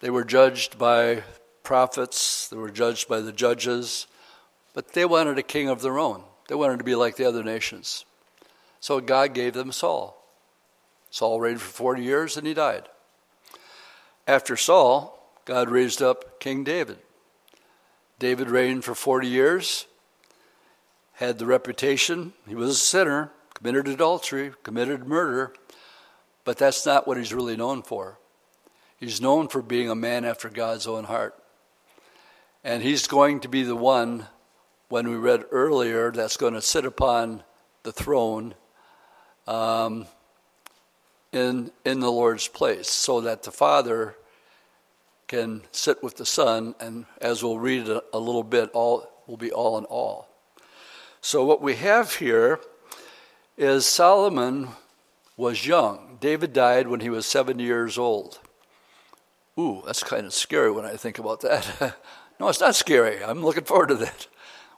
[0.00, 1.22] They were judged by
[1.62, 4.06] prophets, they were judged by the judges,
[4.74, 6.22] but they wanted a king of their own.
[6.48, 8.04] They wanted to be like the other nations.
[8.80, 10.20] So God gave them Saul.
[11.10, 12.88] Saul reigned for 40 years and he died.
[14.26, 16.98] After Saul, God raised up King David.
[18.18, 19.86] David reigned for 40 years,
[21.14, 25.52] had the reputation, he was a sinner, committed adultery, committed murder,
[26.44, 28.18] but that's not what he's really known for.
[28.98, 31.34] He's known for being a man after God's own heart.
[32.62, 34.26] And he's going to be the one,
[34.94, 37.42] when we read earlier, that's going to sit upon
[37.82, 38.54] the throne
[39.48, 40.06] um,
[41.32, 44.14] in, in the Lord's place so that the Father
[45.26, 49.36] can sit with the Son, and as we'll read a, a little bit, all will
[49.36, 50.28] be all in all.
[51.20, 52.60] So, what we have here
[53.58, 54.68] is Solomon
[55.36, 56.18] was young.
[56.20, 58.38] David died when he was 70 years old.
[59.58, 61.96] Ooh, that's kind of scary when I think about that.
[62.38, 63.24] no, it's not scary.
[63.24, 64.28] I'm looking forward to that.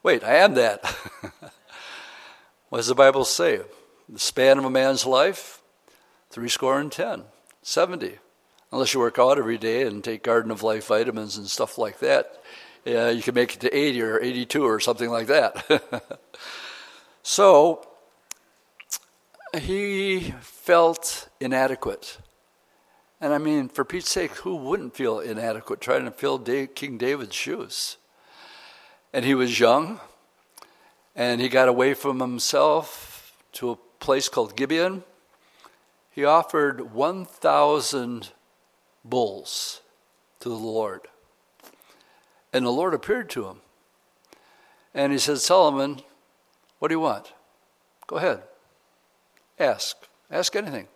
[0.02, 0.84] Wait, I am that.
[2.68, 3.60] what does the Bible say?
[4.08, 5.62] The span of a man's life?
[6.30, 7.24] Three score and ten,
[7.62, 8.18] 70.
[8.72, 11.98] Unless you work out every day and take Garden of Life vitamins and stuff like
[12.00, 12.42] that,
[12.86, 16.20] uh, you can make it to 80 or 82 or something like that.
[17.22, 17.86] so,
[19.58, 22.18] he felt inadequate.
[23.20, 27.34] And I mean, for Pete's sake, who wouldn't feel inadequate trying to fill King David's
[27.34, 27.96] shoes?
[29.16, 29.98] And he was young,
[31.14, 35.04] and he got away from himself to a place called Gibeon.
[36.10, 38.28] He offered 1,000
[39.02, 39.80] bulls
[40.40, 41.08] to the Lord.
[42.52, 43.62] And the Lord appeared to him.
[44.92, 46.02] And he said, Solomon,
[46.78, 47.32] what do you want?
[48.06, 48.42] Go ahead.
[49.58, 49.96] Ask.
[50.30, 50.88] Ask anything.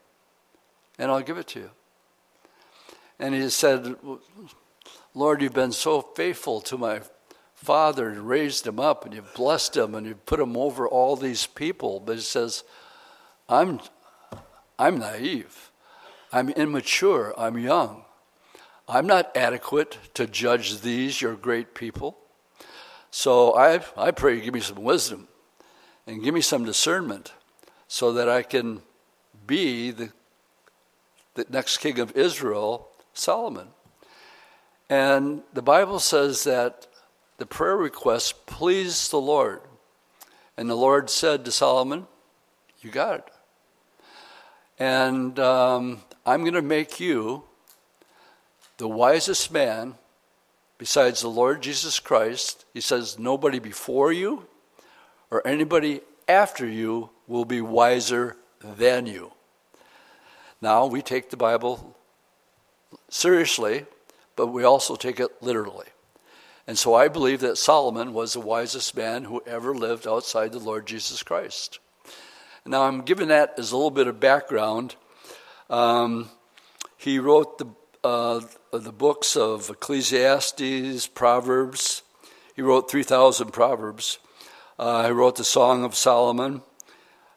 [0.99, 1.71] And I'll give it to you.
[3.19, 3.97] And he said,
[5.15, 7.01] Lord, you've been so faithful to my
[7.61, 11.15] father and raised him up and you've blessed him and you've put him over all
[11.15, 12.01] these people.
[12.01, 12.65] But he says,
[13.51, 13.81] I'm,
[14.79, 15.71] I'm naive.
[16.33, 17.35] I'm immature.
[17.37, 18.05] I'm young.
[18.89, 22.17] I'm not adequate to judge these, your great people.
[23.11, 25.29] So I, I pray you give me some wisdom
[26.07, 27.35] and give me some discernment
[27.89, 28.81] so that I can
[29.47, 30.13] be the,
[31.35, 33.69] the next king of Israel, Solomon.
[34.89, 36.87] And the Bible says that
[37.41, 39.63] the prayer request pleased the Lord.
[40.59, 42.07] And the Lord said to Solomon,
[42.83, 43.25] You got it.
[44.79, 47.45] And um, I'm going to make you
[48.77, 49.95] the wisest man
[50.77, 52.67] besides the Lord Jesus Christ.
[52.75, 54.47] He says, Nobody before you
[55.31, 59.33] or anybody after you will be wiser than you.
[60.61, 61.97] Now, we take the Bible
[63.09, 63.87] seriously,
[64.37, 65.87] but we also take it literally.
[66.71, 70.61] And so I believe that Solomon was the wisest man who ever lived outside the
[70.61, 71.81] Lord Jesus Christ.
[72.65, 74.95] Now I'm giving that as a little bit of background.
[75.69, 76.31] Um,
[76.97, 77.67] he wrote the,
[78.05, 78.43] uh,
[78.73, 82.05] the books of Ecclesiastes, Proverbs.
[82.55, 84.21] He wrote 3,000 Proverbs.
[84.79, 86.63] Uh, he wrote the Song of Solomon.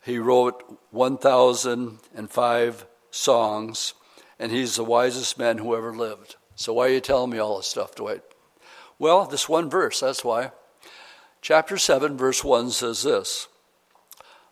[0.04, 3.94] He wrote 1,005 songs,
[4.38, 6.36] and he's the wisest man who ever lived.
[6.54, 8.22] So why are you telling me all this stuff, Dwight?
[9.00, 10.52] Well, this one verse, that's why.
[11.42, 13.48] Chapter 7, verse 1 says this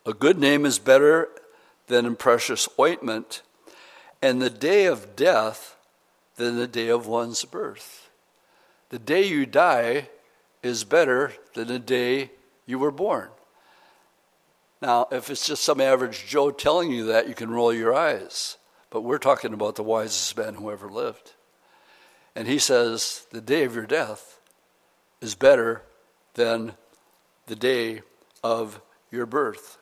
[0.04, 1.28] A good name is better
[1.86, 3.42] than precious ointment,
[4.20, 5.76] and the day of death
[6.36, 8.10] than the day of one's birth.
[8.90, 10.08] The day you die
[10.62, 12.30] is better than the day
[12.66, 13.28] you were born.
[14.80, 18.56] Now, if it's just some average Joe telling you that, you can roll your eyes.
[18.90, 21.32] But we're talking about the wisest man who ever lived.
[22.34, 24.38] And he says, the day of your death
[25.20, 25.82] is better
[26.34, 26.72] than
[27.46, 28.02] the day
[28.42, 28.80] of
[29.10, 29.78] your birth.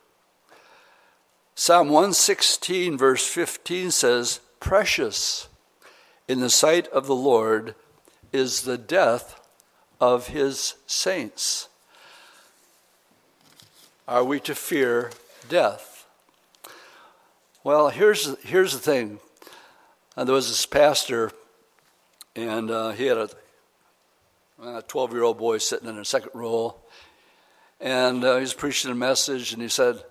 [1.55, 5.47] Psalm 116, verse 15 says, Precious
[6.27, 7.75] in the sight of the Lord
[8.31, 9.39] is the death
[9.99, 11.69] of his saints.
[14.07, 15.11] Are we to fear
[15.47, 16.07] death?
[17.63, 19.19] Well, here's, here's the thing.
[20.17, 21.31] Uh, there was this pastor
[22.35, 26.75] and uh, he had a 12 year old boy sitting in the second row.
[27.79, 30.03] And uh, he was preaching a message, and he said,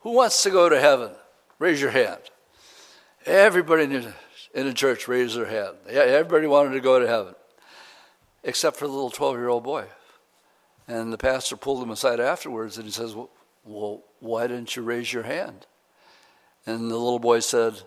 [0.00, 1.12] Who wants to go to heaven?
[1.58, 2.20] Raise your hand.
[3.26, 4.14] Everybody in the,
[4.54, 5.76] in the church raised their hand.
[5.88, 7.34] Everybody wanted to go to heaven,
[8.42, 9.86] except for the little 12 year old boy.
[10.88, 13.30] And the pastor pulled him aside afterwards and he says, well,
[13.64, 15.66] well, why didn't you raise your hand?
[16.66, 17.82] And the little boy said,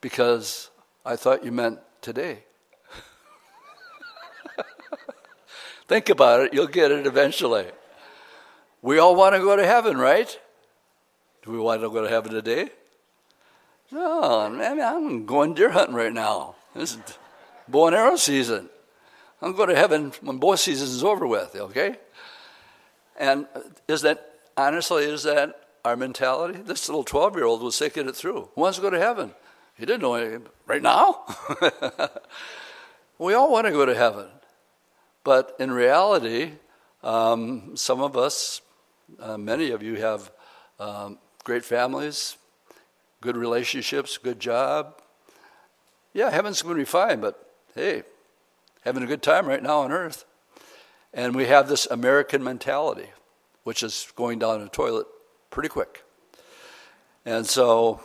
[0.00, 0.70] Because
[1.04, 2.44] I thought you meant today.
[5.90, 7.66] Think about it, you'll get it eventually.
[8.80, 10.38] We all want to go to heaven, right?
[11.42, 12.68] Do we want to go to heaven today?
[13.90, 16.54] No, man, I'm going deer hunting right now.
[16.76, 17.00] This is
[17.66, 18.68] bow and arrow season.
[19.42, 21.96] I'm going to heaven when bow season is over with, okay?
[23.18, 23.48] And
[23.88, 26.60] is that, honestly, is that our mentality?
[26.60, 28.48] This little 12 year old was thinking it through.
[28.54, 29.34] Who wants to go to heaven?
[29.74, 30.46] He didn't know anything.
[30.68, 31.24] Right now?
[33.18, 34.28] we all want to go to heaven.
[35.24, 36.52] But in reality,
[37.02, 38.62] um, some of us,
[39.18, 40.30] uh, many of you have
[40.78, 42.36] um, great families,
[43.20, 45.00] good relationships, good job.
[46.12, 48.02] Yeah, heaven's going to be fine, but hey,
[48.82, 50.24] having a good time right now on earth.
[51.12, 53.10] And we have this American mentality,
[53.64, 55.06] which is going down the toilet
[55.50, 56.04] pretty quick.
[57.24, 58.00] And so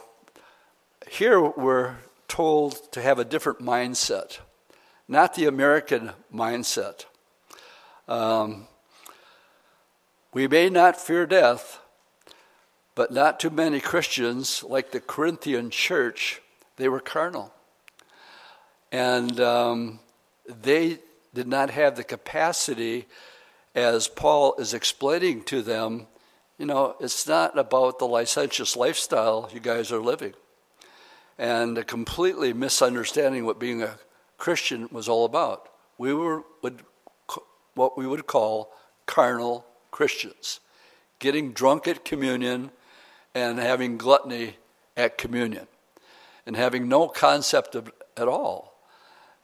[1.09, 1.95] here we're
[2.27, 4.39] told to have a different mindset
[5.07, 7.05] not the American mindset.
[8.07, 8.67] Um,
[10.33, 11.79] we may not fear death,
[12.93, 16.41] but not too many Christians, like the Corinthian church,
[16.77, 17.53] they were carnal.
[18.91, 19.99] And um,
[20.47, 20.99] they
[21.33, 23.07] did not have the capacity,
[23.73, 26.07] as Paul is explaining to them
[26.57, 30.33] you know, it's not about the licentious lifestyle you guys are living
[31.37, 33.97] and a completely misunderstanding what being a
[34.37, 35.69] Christian was all about.
[35.97, 36.81] We were would,
[37.73, 38.73] what we would call
[39.05, 40.59] carnal Christians,
[41.19, 42.71] getting drunk at communion
[43.33, 44.57] and having gluttony
[44.97, 45.67] at communion,
[46.45, 48.75] and having no concept of, at all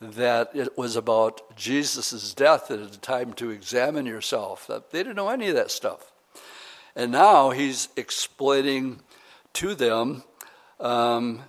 [0.02, 4.68] that it was about Jesus' death at a time to examine yourself.
[4.68, 6.12] They didn't know any of that stuff.
[6.96, 9.02] And now he's explaining
[9.54, 10.24] to them
[10.80, 11.44] um,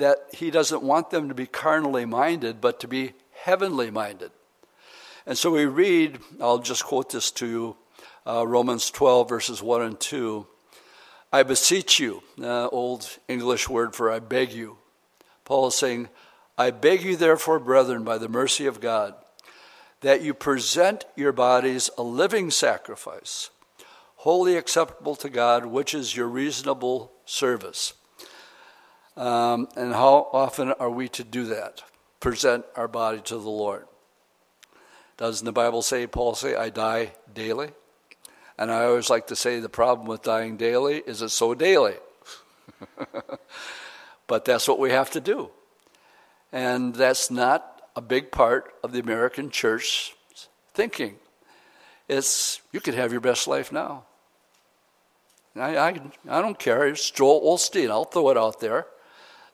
[0.00, 4.30] that he doesn't want them to be carnally minded, but to be heavenly minded.
[5.26, 7.76] And so we read, I'll just quote this to you
[8.26, 10.46] uh, Romans 12, verses 1 and 2.
[11.32, 14.78] I beseech you, uh, old English word for I beg you.
[15.44, 16.08] Paul is saying,
[16.56, 19.14] I beg you, therefore, brethren, by the mercy of God,
[20.00, 23.50] that you present your bodies a living sacrifice,
[24.16, 27.92] holy acceptable to God, which is your reasonable service.
[29.20, 31.82] Um, and how often are we to do that?
[32.20, 33.86] Present our body to the Lord.
[35.18, 37.68] Doesn't the Bible say, Paul say, I die daily?
[38.56, 41.96] And I always like to say the problem with dying daily is it's so daily.
[44.26, 45.50] but that's what we have to do.
[46.50, 50.14] And that's not a big part of the American church
[50.72, 51.16] thinking.
[52.08, 54.04] It's you can have your best life now.
[55.54, 55.88] I, I,
[56.26, 56.86] I don't care.
[56.86, 57.90] It's Joel Osteen.
[57.90, 58.86] I'll throw it out there.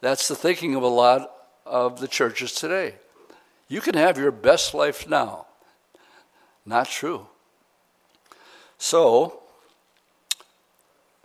[0.00, 1.30] That's the thinking of a lot
[1.64, 2.96] of the churches today.
[3.68, 5.46] You can have your best life now.
[6.64, 7.26] Not true.
[8.78, 9.40] So,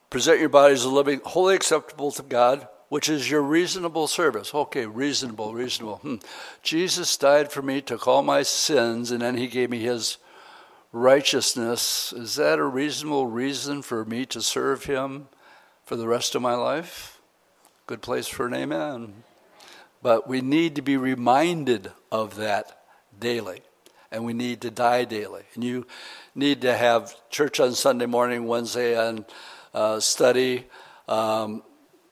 [0.09, 4.53] present your bodies a living, holy acceptable to God, which is your reasonable service.
[4.53, 5.97] Okay, reasonable, reasonable.
[5.97, 6.15] Hmm.
[6.63, 10.17] Jesus died for me, took all my sins, and then he gave me his
[10.91, 12.13] righteousness.
[12.13, 15.27] Is that a reasonable reason for me to serve him
[15.83, 17.10] for the rest of my life?
[17.91, 19.11] Good place for an amen.
[20.01, 22.83] But we need to be reminded of that
[23.19, 23.63] daily.
[24.13, 25.43] And we need to die daily.
[25.55, 25.85] And you
[26.33, 29.25] need to have church on Sunday morning, Wednesday on
[29.73, 30.67] uh, study,
[31.09, 31.63] um,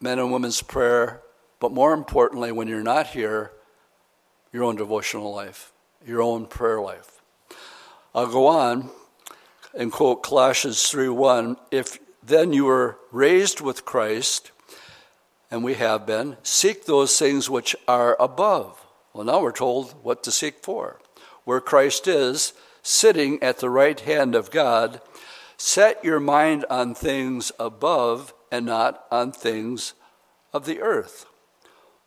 [0.02, 1.22] men and women's prayer.
[1.62, 3.54] But more importantly, when you're not here,
[4.52, 5.72] your own devotional life,
[6.06, 7.22] your own prayer life.
[8.14, 8.90] I'll go on
[9.74, 11.56] and quote Colossians 3 1.
[11.72, 14.52] If then you were raised with Christ,
[15.52, 18.86] and we have been, seek those things which are above.
[19.14, 21.00] Well, now we're told what to seek for.
[21.44, 25.02] Where Christ is, sitting at the right hand of God,
[25.58, 29.94] set your mind on things above and not on things
[30.54, 31.26] of the earth.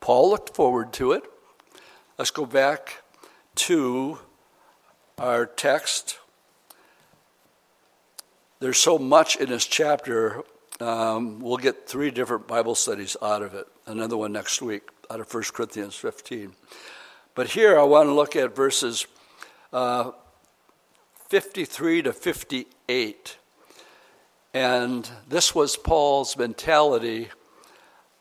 [0.01, 1.25] Paul looked forward to it.
[2.19, 3.03] Let's go back
[3.57, 4.19] to
[5.19, 6.19] our text.
[8.61, 10.43] There's so much in this chapter
[10.83, 15.21] um, we'll get three different Bible studies out of it, another one next week out
[15.21, 16.53] of 1 Corinthians 15.
[17.35, 19.07] But here I want to look at verses
[19.73, 20.13] uh,
[21.29, 23.37] 53 to 58.
[24.55, 27.29] And this was Paul's mentality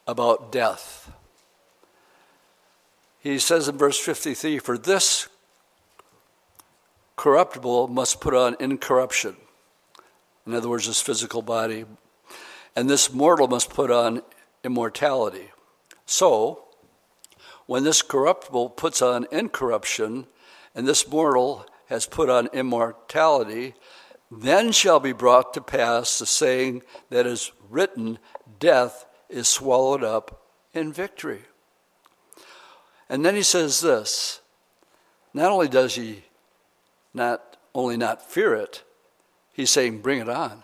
[0.07, 1.11] about death.
[3.19, 5.27] He says in verse 53 For this
[7.15, 9.35] corruptible must put on incorruption.
[10.47, 11.85] In other words, his physical body
[12.75, 14.21] and this mortal must put on
[14.63, 15.51] immortality.
[16.05, 16.65] So,
[17.65, 20.27] when this corruptible puts on incorruption,
[20.75, 23.75] and this mortal has put on immortality,
[24.29, 28.19] then shall be brought to pass the saying that is written
[28.59, 31.41] Death is swallowed up in victory.
[33.09, 34.41] And then he says this
[35.33, 36.23] not only does he
[37.13, 38.83] not only not fear it,
[39.53, 40.63] he's saying, Bring it on.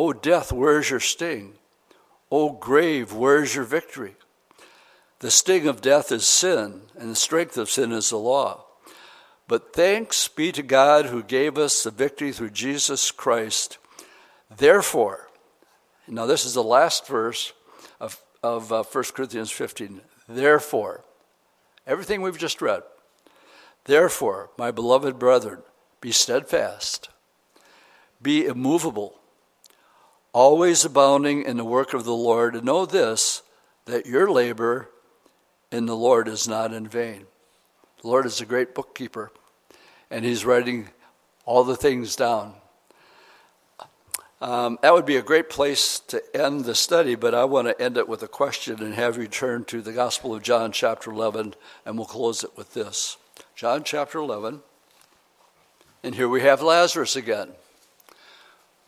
[0.00, 1.54] O death, where's your sting?
[2.30, 4.14] O grave, where's your victory?
[5.18, 8.66] The sting of death is sin, and the strength of sin is the law.
[9.48, 13.78] But thanks be to God who gave us the victory through Jesus Christ.
[14.56, 15.30] Therefore,
[16.06, 17.52] now this is the last verse
[17.98, 20.00] of, of uh, 1 Corinthians 15.
[20.28, 21.02] Therefore,
[21.88, 22.84] everything we've just read.
[23.82, 25.62] Therefore, my beloved brethren,
[26.00, 27.08] be steadfast,
[28.22, 29.18] be immovable
[30.32, 33.42] always abounding in the work of the Lord, and know this,
[33.86, 34.90] that your labor
[35.70, 37.26] in the Lord is not in vain.
[38.02, 39.30] The Lord is a great bookkeeper,
[40.10, 40.88] and He's writing
[41.44, 42.54] all the things down.
[44.40, 47.82] Um, that would be a great place to end the study, but I want to
[47.82, 51.10] end it with a question and have you turn to the Gospel of John, chapter
[51.10, 51.54] 11,
[51.84, 53.16] and we'll close it with this.
[53.56, 54.60] John, chapter 11,
[56.04, 57.48] and here we have Lazarus again.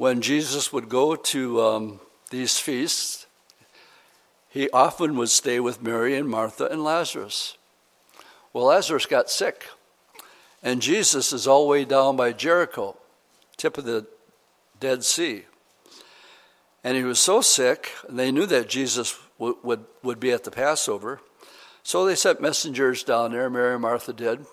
[0.00, 3.26] When Jesus would go to um, these feasts,
[4.48, 7.58] he often would stay with Mary and Martha and Lazarus.
[8.54, 9.68] Well, Lazarus got sick,
[10.62, 12.96] and Jesus is all the way down by Jericho,
[13.58, 14.06] tip of the
[14.80, 15.44] Dead Sea.
[16.82, 20.44] And he was so sick, and they knew that Jesus would, would, would be at
[20.44, 21.20] the Passover.
[21.82, 24.46] So they sent messengers down there, Mary and Martha did.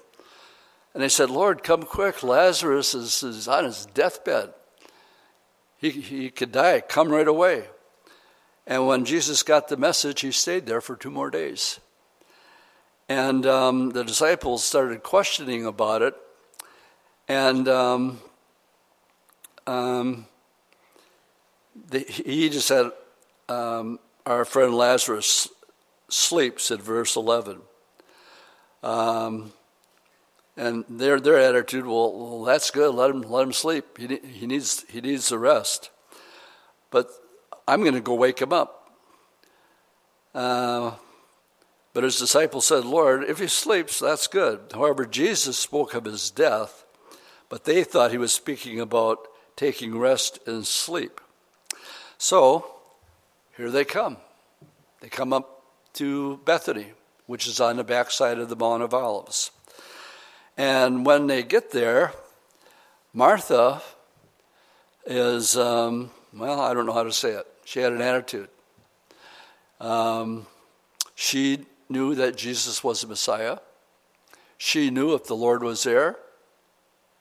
[0.93, 2.21] And they said, Lord, come quick.
[2.21, 4.53] Lazarus is, is on his deathbed.
[5.77, 6.81] He, he could die.
[6.81, 7.65] Come right away.
[8.65, 11.79] And when Jesus got the message, he stayed there for two more days.
[13.07, 16.15] And um, the disciples started questioning about it.
[17.29, 18.19] And um,
[19.65, 20.25] um,
[21.89, 22.91] the, he just said,
[23.47, 25.47] um, Our friend Lazarus
[26.09, 27.59] sleeps at verse 11.
[28.83, 29.53] Um,
[30.57, 32.93] and their their attitude, well, well, that's good.
[32.93, 33.97] Let him let him sleep.
[33.97, 35.91] He he needs he needs the rest.
[36.89, 37.09] But
[37.67, 38.91] I'm going to go wake him up.
[40.33, 40.93] Uh,
[41.93, 44.59] but his disciples said, Lord, if he sleeps, that's good.
[44.73, 46.85] However, Jesus spoke of his death,
[47.49, 51.19] but they thought he was speaking about taking rest and sleep.
[52.17, 52.75] So
[53.57, 54.17] here they come.
[55.01, 56.93] They come up to Bethany,
[57.25, 59.51] which is on the backside of the Mount of Olives.
[60.57, 62.13] And when they get there,
[63.13, 63.81] Martha
[65.05, 67.45] is, um, well, I don't know how to say it.
[67.63, 68.49] She had an attitude.
[69.79, 70.47] Um,
[71.13, 73.59] she knew that Jesus was the Messiah.
[74.57, 76.17] She knew if the Lord was there,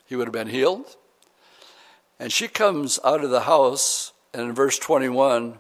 [0.06, 0.96] he would have been healed.
[2.18, 5.58] And she comes out of the house, and in verse 21,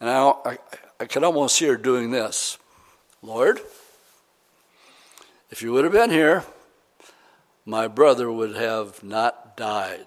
[0.00, 0.58] and I, I,
[1.00, 2.58] I can almost hear her doing this
[3.22, 3.60] Lord,
[5.50, 6.44] if you would have been here,
[7.64, 10.06] my brother would have not died.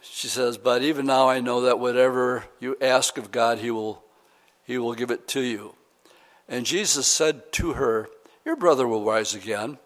[0.00, 4.02] She says, But even now I know that whatever you ask of God, he will,
[4.64, 5.74] he will give it to you.
[6.48, 8.08] And Jesus said to her,
[8.44, 9.78] Your brother will rise again.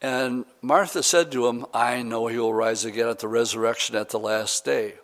[0.00, 4.10] And Martha said to him, I know he will rise again at the resurrection at
[4.10, 4.94] the last day.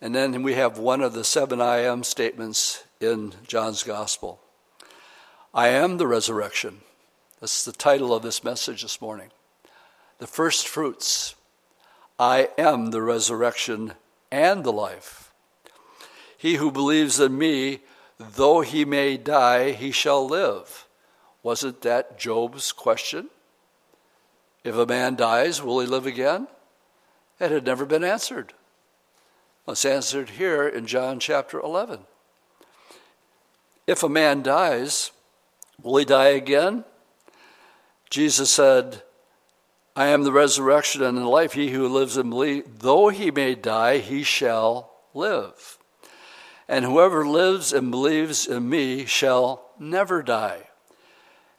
[0.00, 4.40] And then we have one of the seven I am statements in John's Gospel
[5.52, 6.82] I am the resurrection
[7.40, 9.30] that's the title of this message this morning.
[10.18, 11.34] The first fruits.
[12.18, 13.92] I am the resurrection
[14.30, 15.32] and the life.
[16.38, 17.80] He who believes in me,
[18.18, 20.86] though he may die, he shall live.
[21.42, 23.28] Wasn't that Job's question?
[24.64, 26.48] If a man dies, will he live again?
[27.38, 28.54] It had never been answered.
[29.68, 32.00] It's answered here in John chapter 11.
[33.86, 35.12] If a man dies,
[35.82, 36.84] will he die again?
[38.16, 39.02] Jesus said,
[39.94, 41.52] I am the resurrection and the life.
[41.52, 45.76] He who lives and believes, though he may die, he shall live.
[46.66, 50.62] And whoever lives and believes in me shall never die.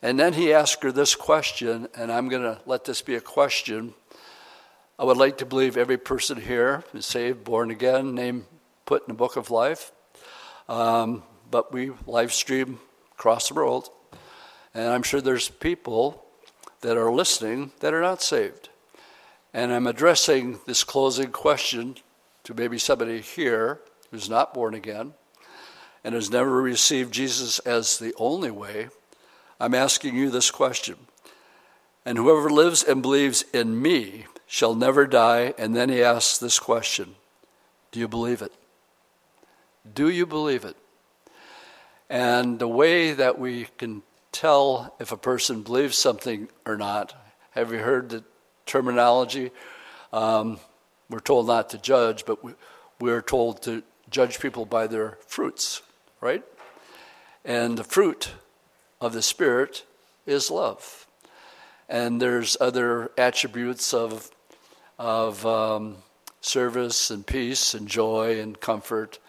[0.02, 3.22] And then he asked her this question, and I'm going to let this be a
[3.22, 3.94] question.
[4.98, 8.48] I would like to believe every person here is saved, born again, name
[8.88, 9.92] put in the book of life.
[10.68, 12.80] Um, but we live stream
[13.12, 13.92] across the world.
[14.74, 16.24] And I'm sure there's people
[16.82, 18.70] that are listening that are not saved.
[19.54, 21.96] And I'm addressing this closing question
[22.44, 23.80] to maybe somebody here
[24.12, 25.14] who's not born again
[26.04, 28.90] and has never received Jesus as the only way.
[29.60, 30.96] I'm asking you this question.
[32.06, 35.54] And whoever lives and believes in me shall never die.
[35.58, 37.16] And then he asks this question
[37.92, 38.54] Do you believe it?
[39.94, 40.78] Do you believe it?
[42.10, 47.14] And the way that we can tell if a person believes something or not.
[47.52, 48.24] Have you heard the
[48.66, 49.52] terminology?
[50.14, 50.60] Um,
[51.10, 52.54] we're told not to judge, but we,
[53.00, 55.82] we're told to judge people by their fruits,
[56.22, 56.44] right?
[57.46, 58.32] And the fruit
[59.00, 59.86] of the Spirit
[60.26, 61.08] is love.
[61.90, 64.30] And there's other attributes of,
[65.00, 65.98] of um,
[66.42, 69.20] service and peace and joy and comfort,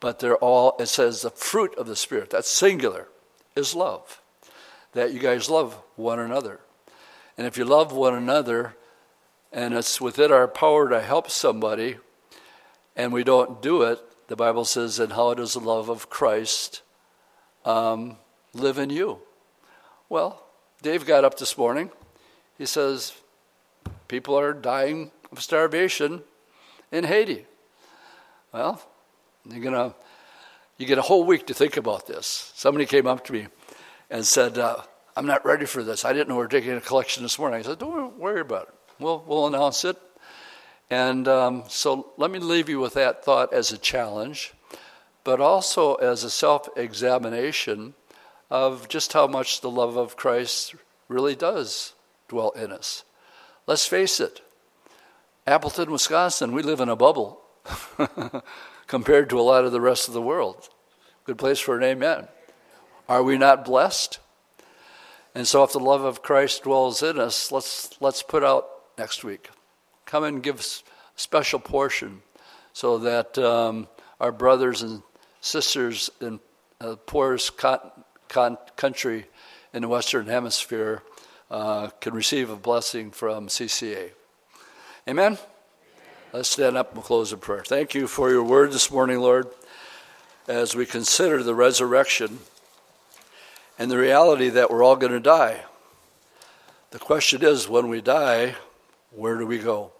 [0.00, 3.08] but they're all, it says the fruit of the Spirit, that's singular,
[3.60, 4.20] is love
[4.92, 6.58] that you guys love one another.
[7.38, 8.74] And if you love one another,
[9.52, 11.98] and it's within our power to help somebody,
[12.96, 16.82] and we don't do it, the Bible says, and how does the love of Christ
[17.64, 18.16] um,
[18.52, 19.18] live in you?
[20.08, 20.42] Well,
[20.82, 21.90] Dave got up this morning.
[22.58, 23.14] He says,
[24.08, 26.22] people are dying of starvation
[26.90, 27.46] in Haiti.
[28.52, 28.82] Well,
[29.48, 29.94] you're gonna,
[30.80, 32.52] you get a whole week to think about this.
[32.56, 33.48] Somebody came up to me
[34.08, 34.78] and said, uh,
[35.14, 36.06] I'm not ready for this.
[36.06, 37.60] I didn't know we were taking a collection this morning.
[37.60, 38.74] I said, Don't worry about it.
[38.98, 39.98] We'll, we'll announce it.
[40.88, 44.54] And um, so let me leave you with that thought as a challenge,
[45.22, 47.92] but also as a self examination
[48.48, 50.74] of just how much the love of Christ
[51.08, 51.92] really does
[52.26, 53.04] dwell in us.
[53.66, 54.40] Let's face it,
[55.46, 57.42] Appleton, Wisconsin, we live in a bubble
[58.90, 60.68] compared to a lot of the rest of the world.
[61.22, 62.26] Good place for an amen.
[63.08, 64.18] Are we not blessed?
[65.32, 68.68] And so, if the love of Christ dwells in us, let's, let's put out
[68.98, 69.48] next week.
[70.06, 70.64] Come and give a
[71.14, 72.22] special portion
[72.72, 73.86] so that um,
[74.18, 75.04] our brothers and
[75.40, 76.40] sisters in
[76.80, 77.92] the poorest con-
[78.28, 79.26] con- country
[79.72, 81.04] in the Western Hemisphere
[81.48, 84.10] uh, can receive a blessing from CCA.
[85.06, 85.38] Amen?
[86.32, 87.64] Let's stand up and close in prayer.
[87.64, 89.48] Thank you for your word this morning, Lord,
[90.46, 92.38] as we consider the resurrection
[93.80, 95.64] and the reality that we're all going to die.
[96.92, 98.54] The question is when we die,
[99.10, 99.90] where do we go?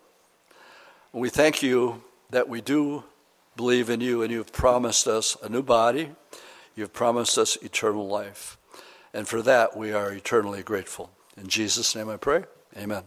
[1.12, 3.02] We thank you that we do
[3.56, 6.12] believe in you and you've promised us a new body,
[6.76, 8.56] you've promised us eternal life.
[9.12, 11.10] And for that, we are eternally grateful.
[11.36, 12.44] In Jesus' name I pray.
[12.76, 13.02] Amen.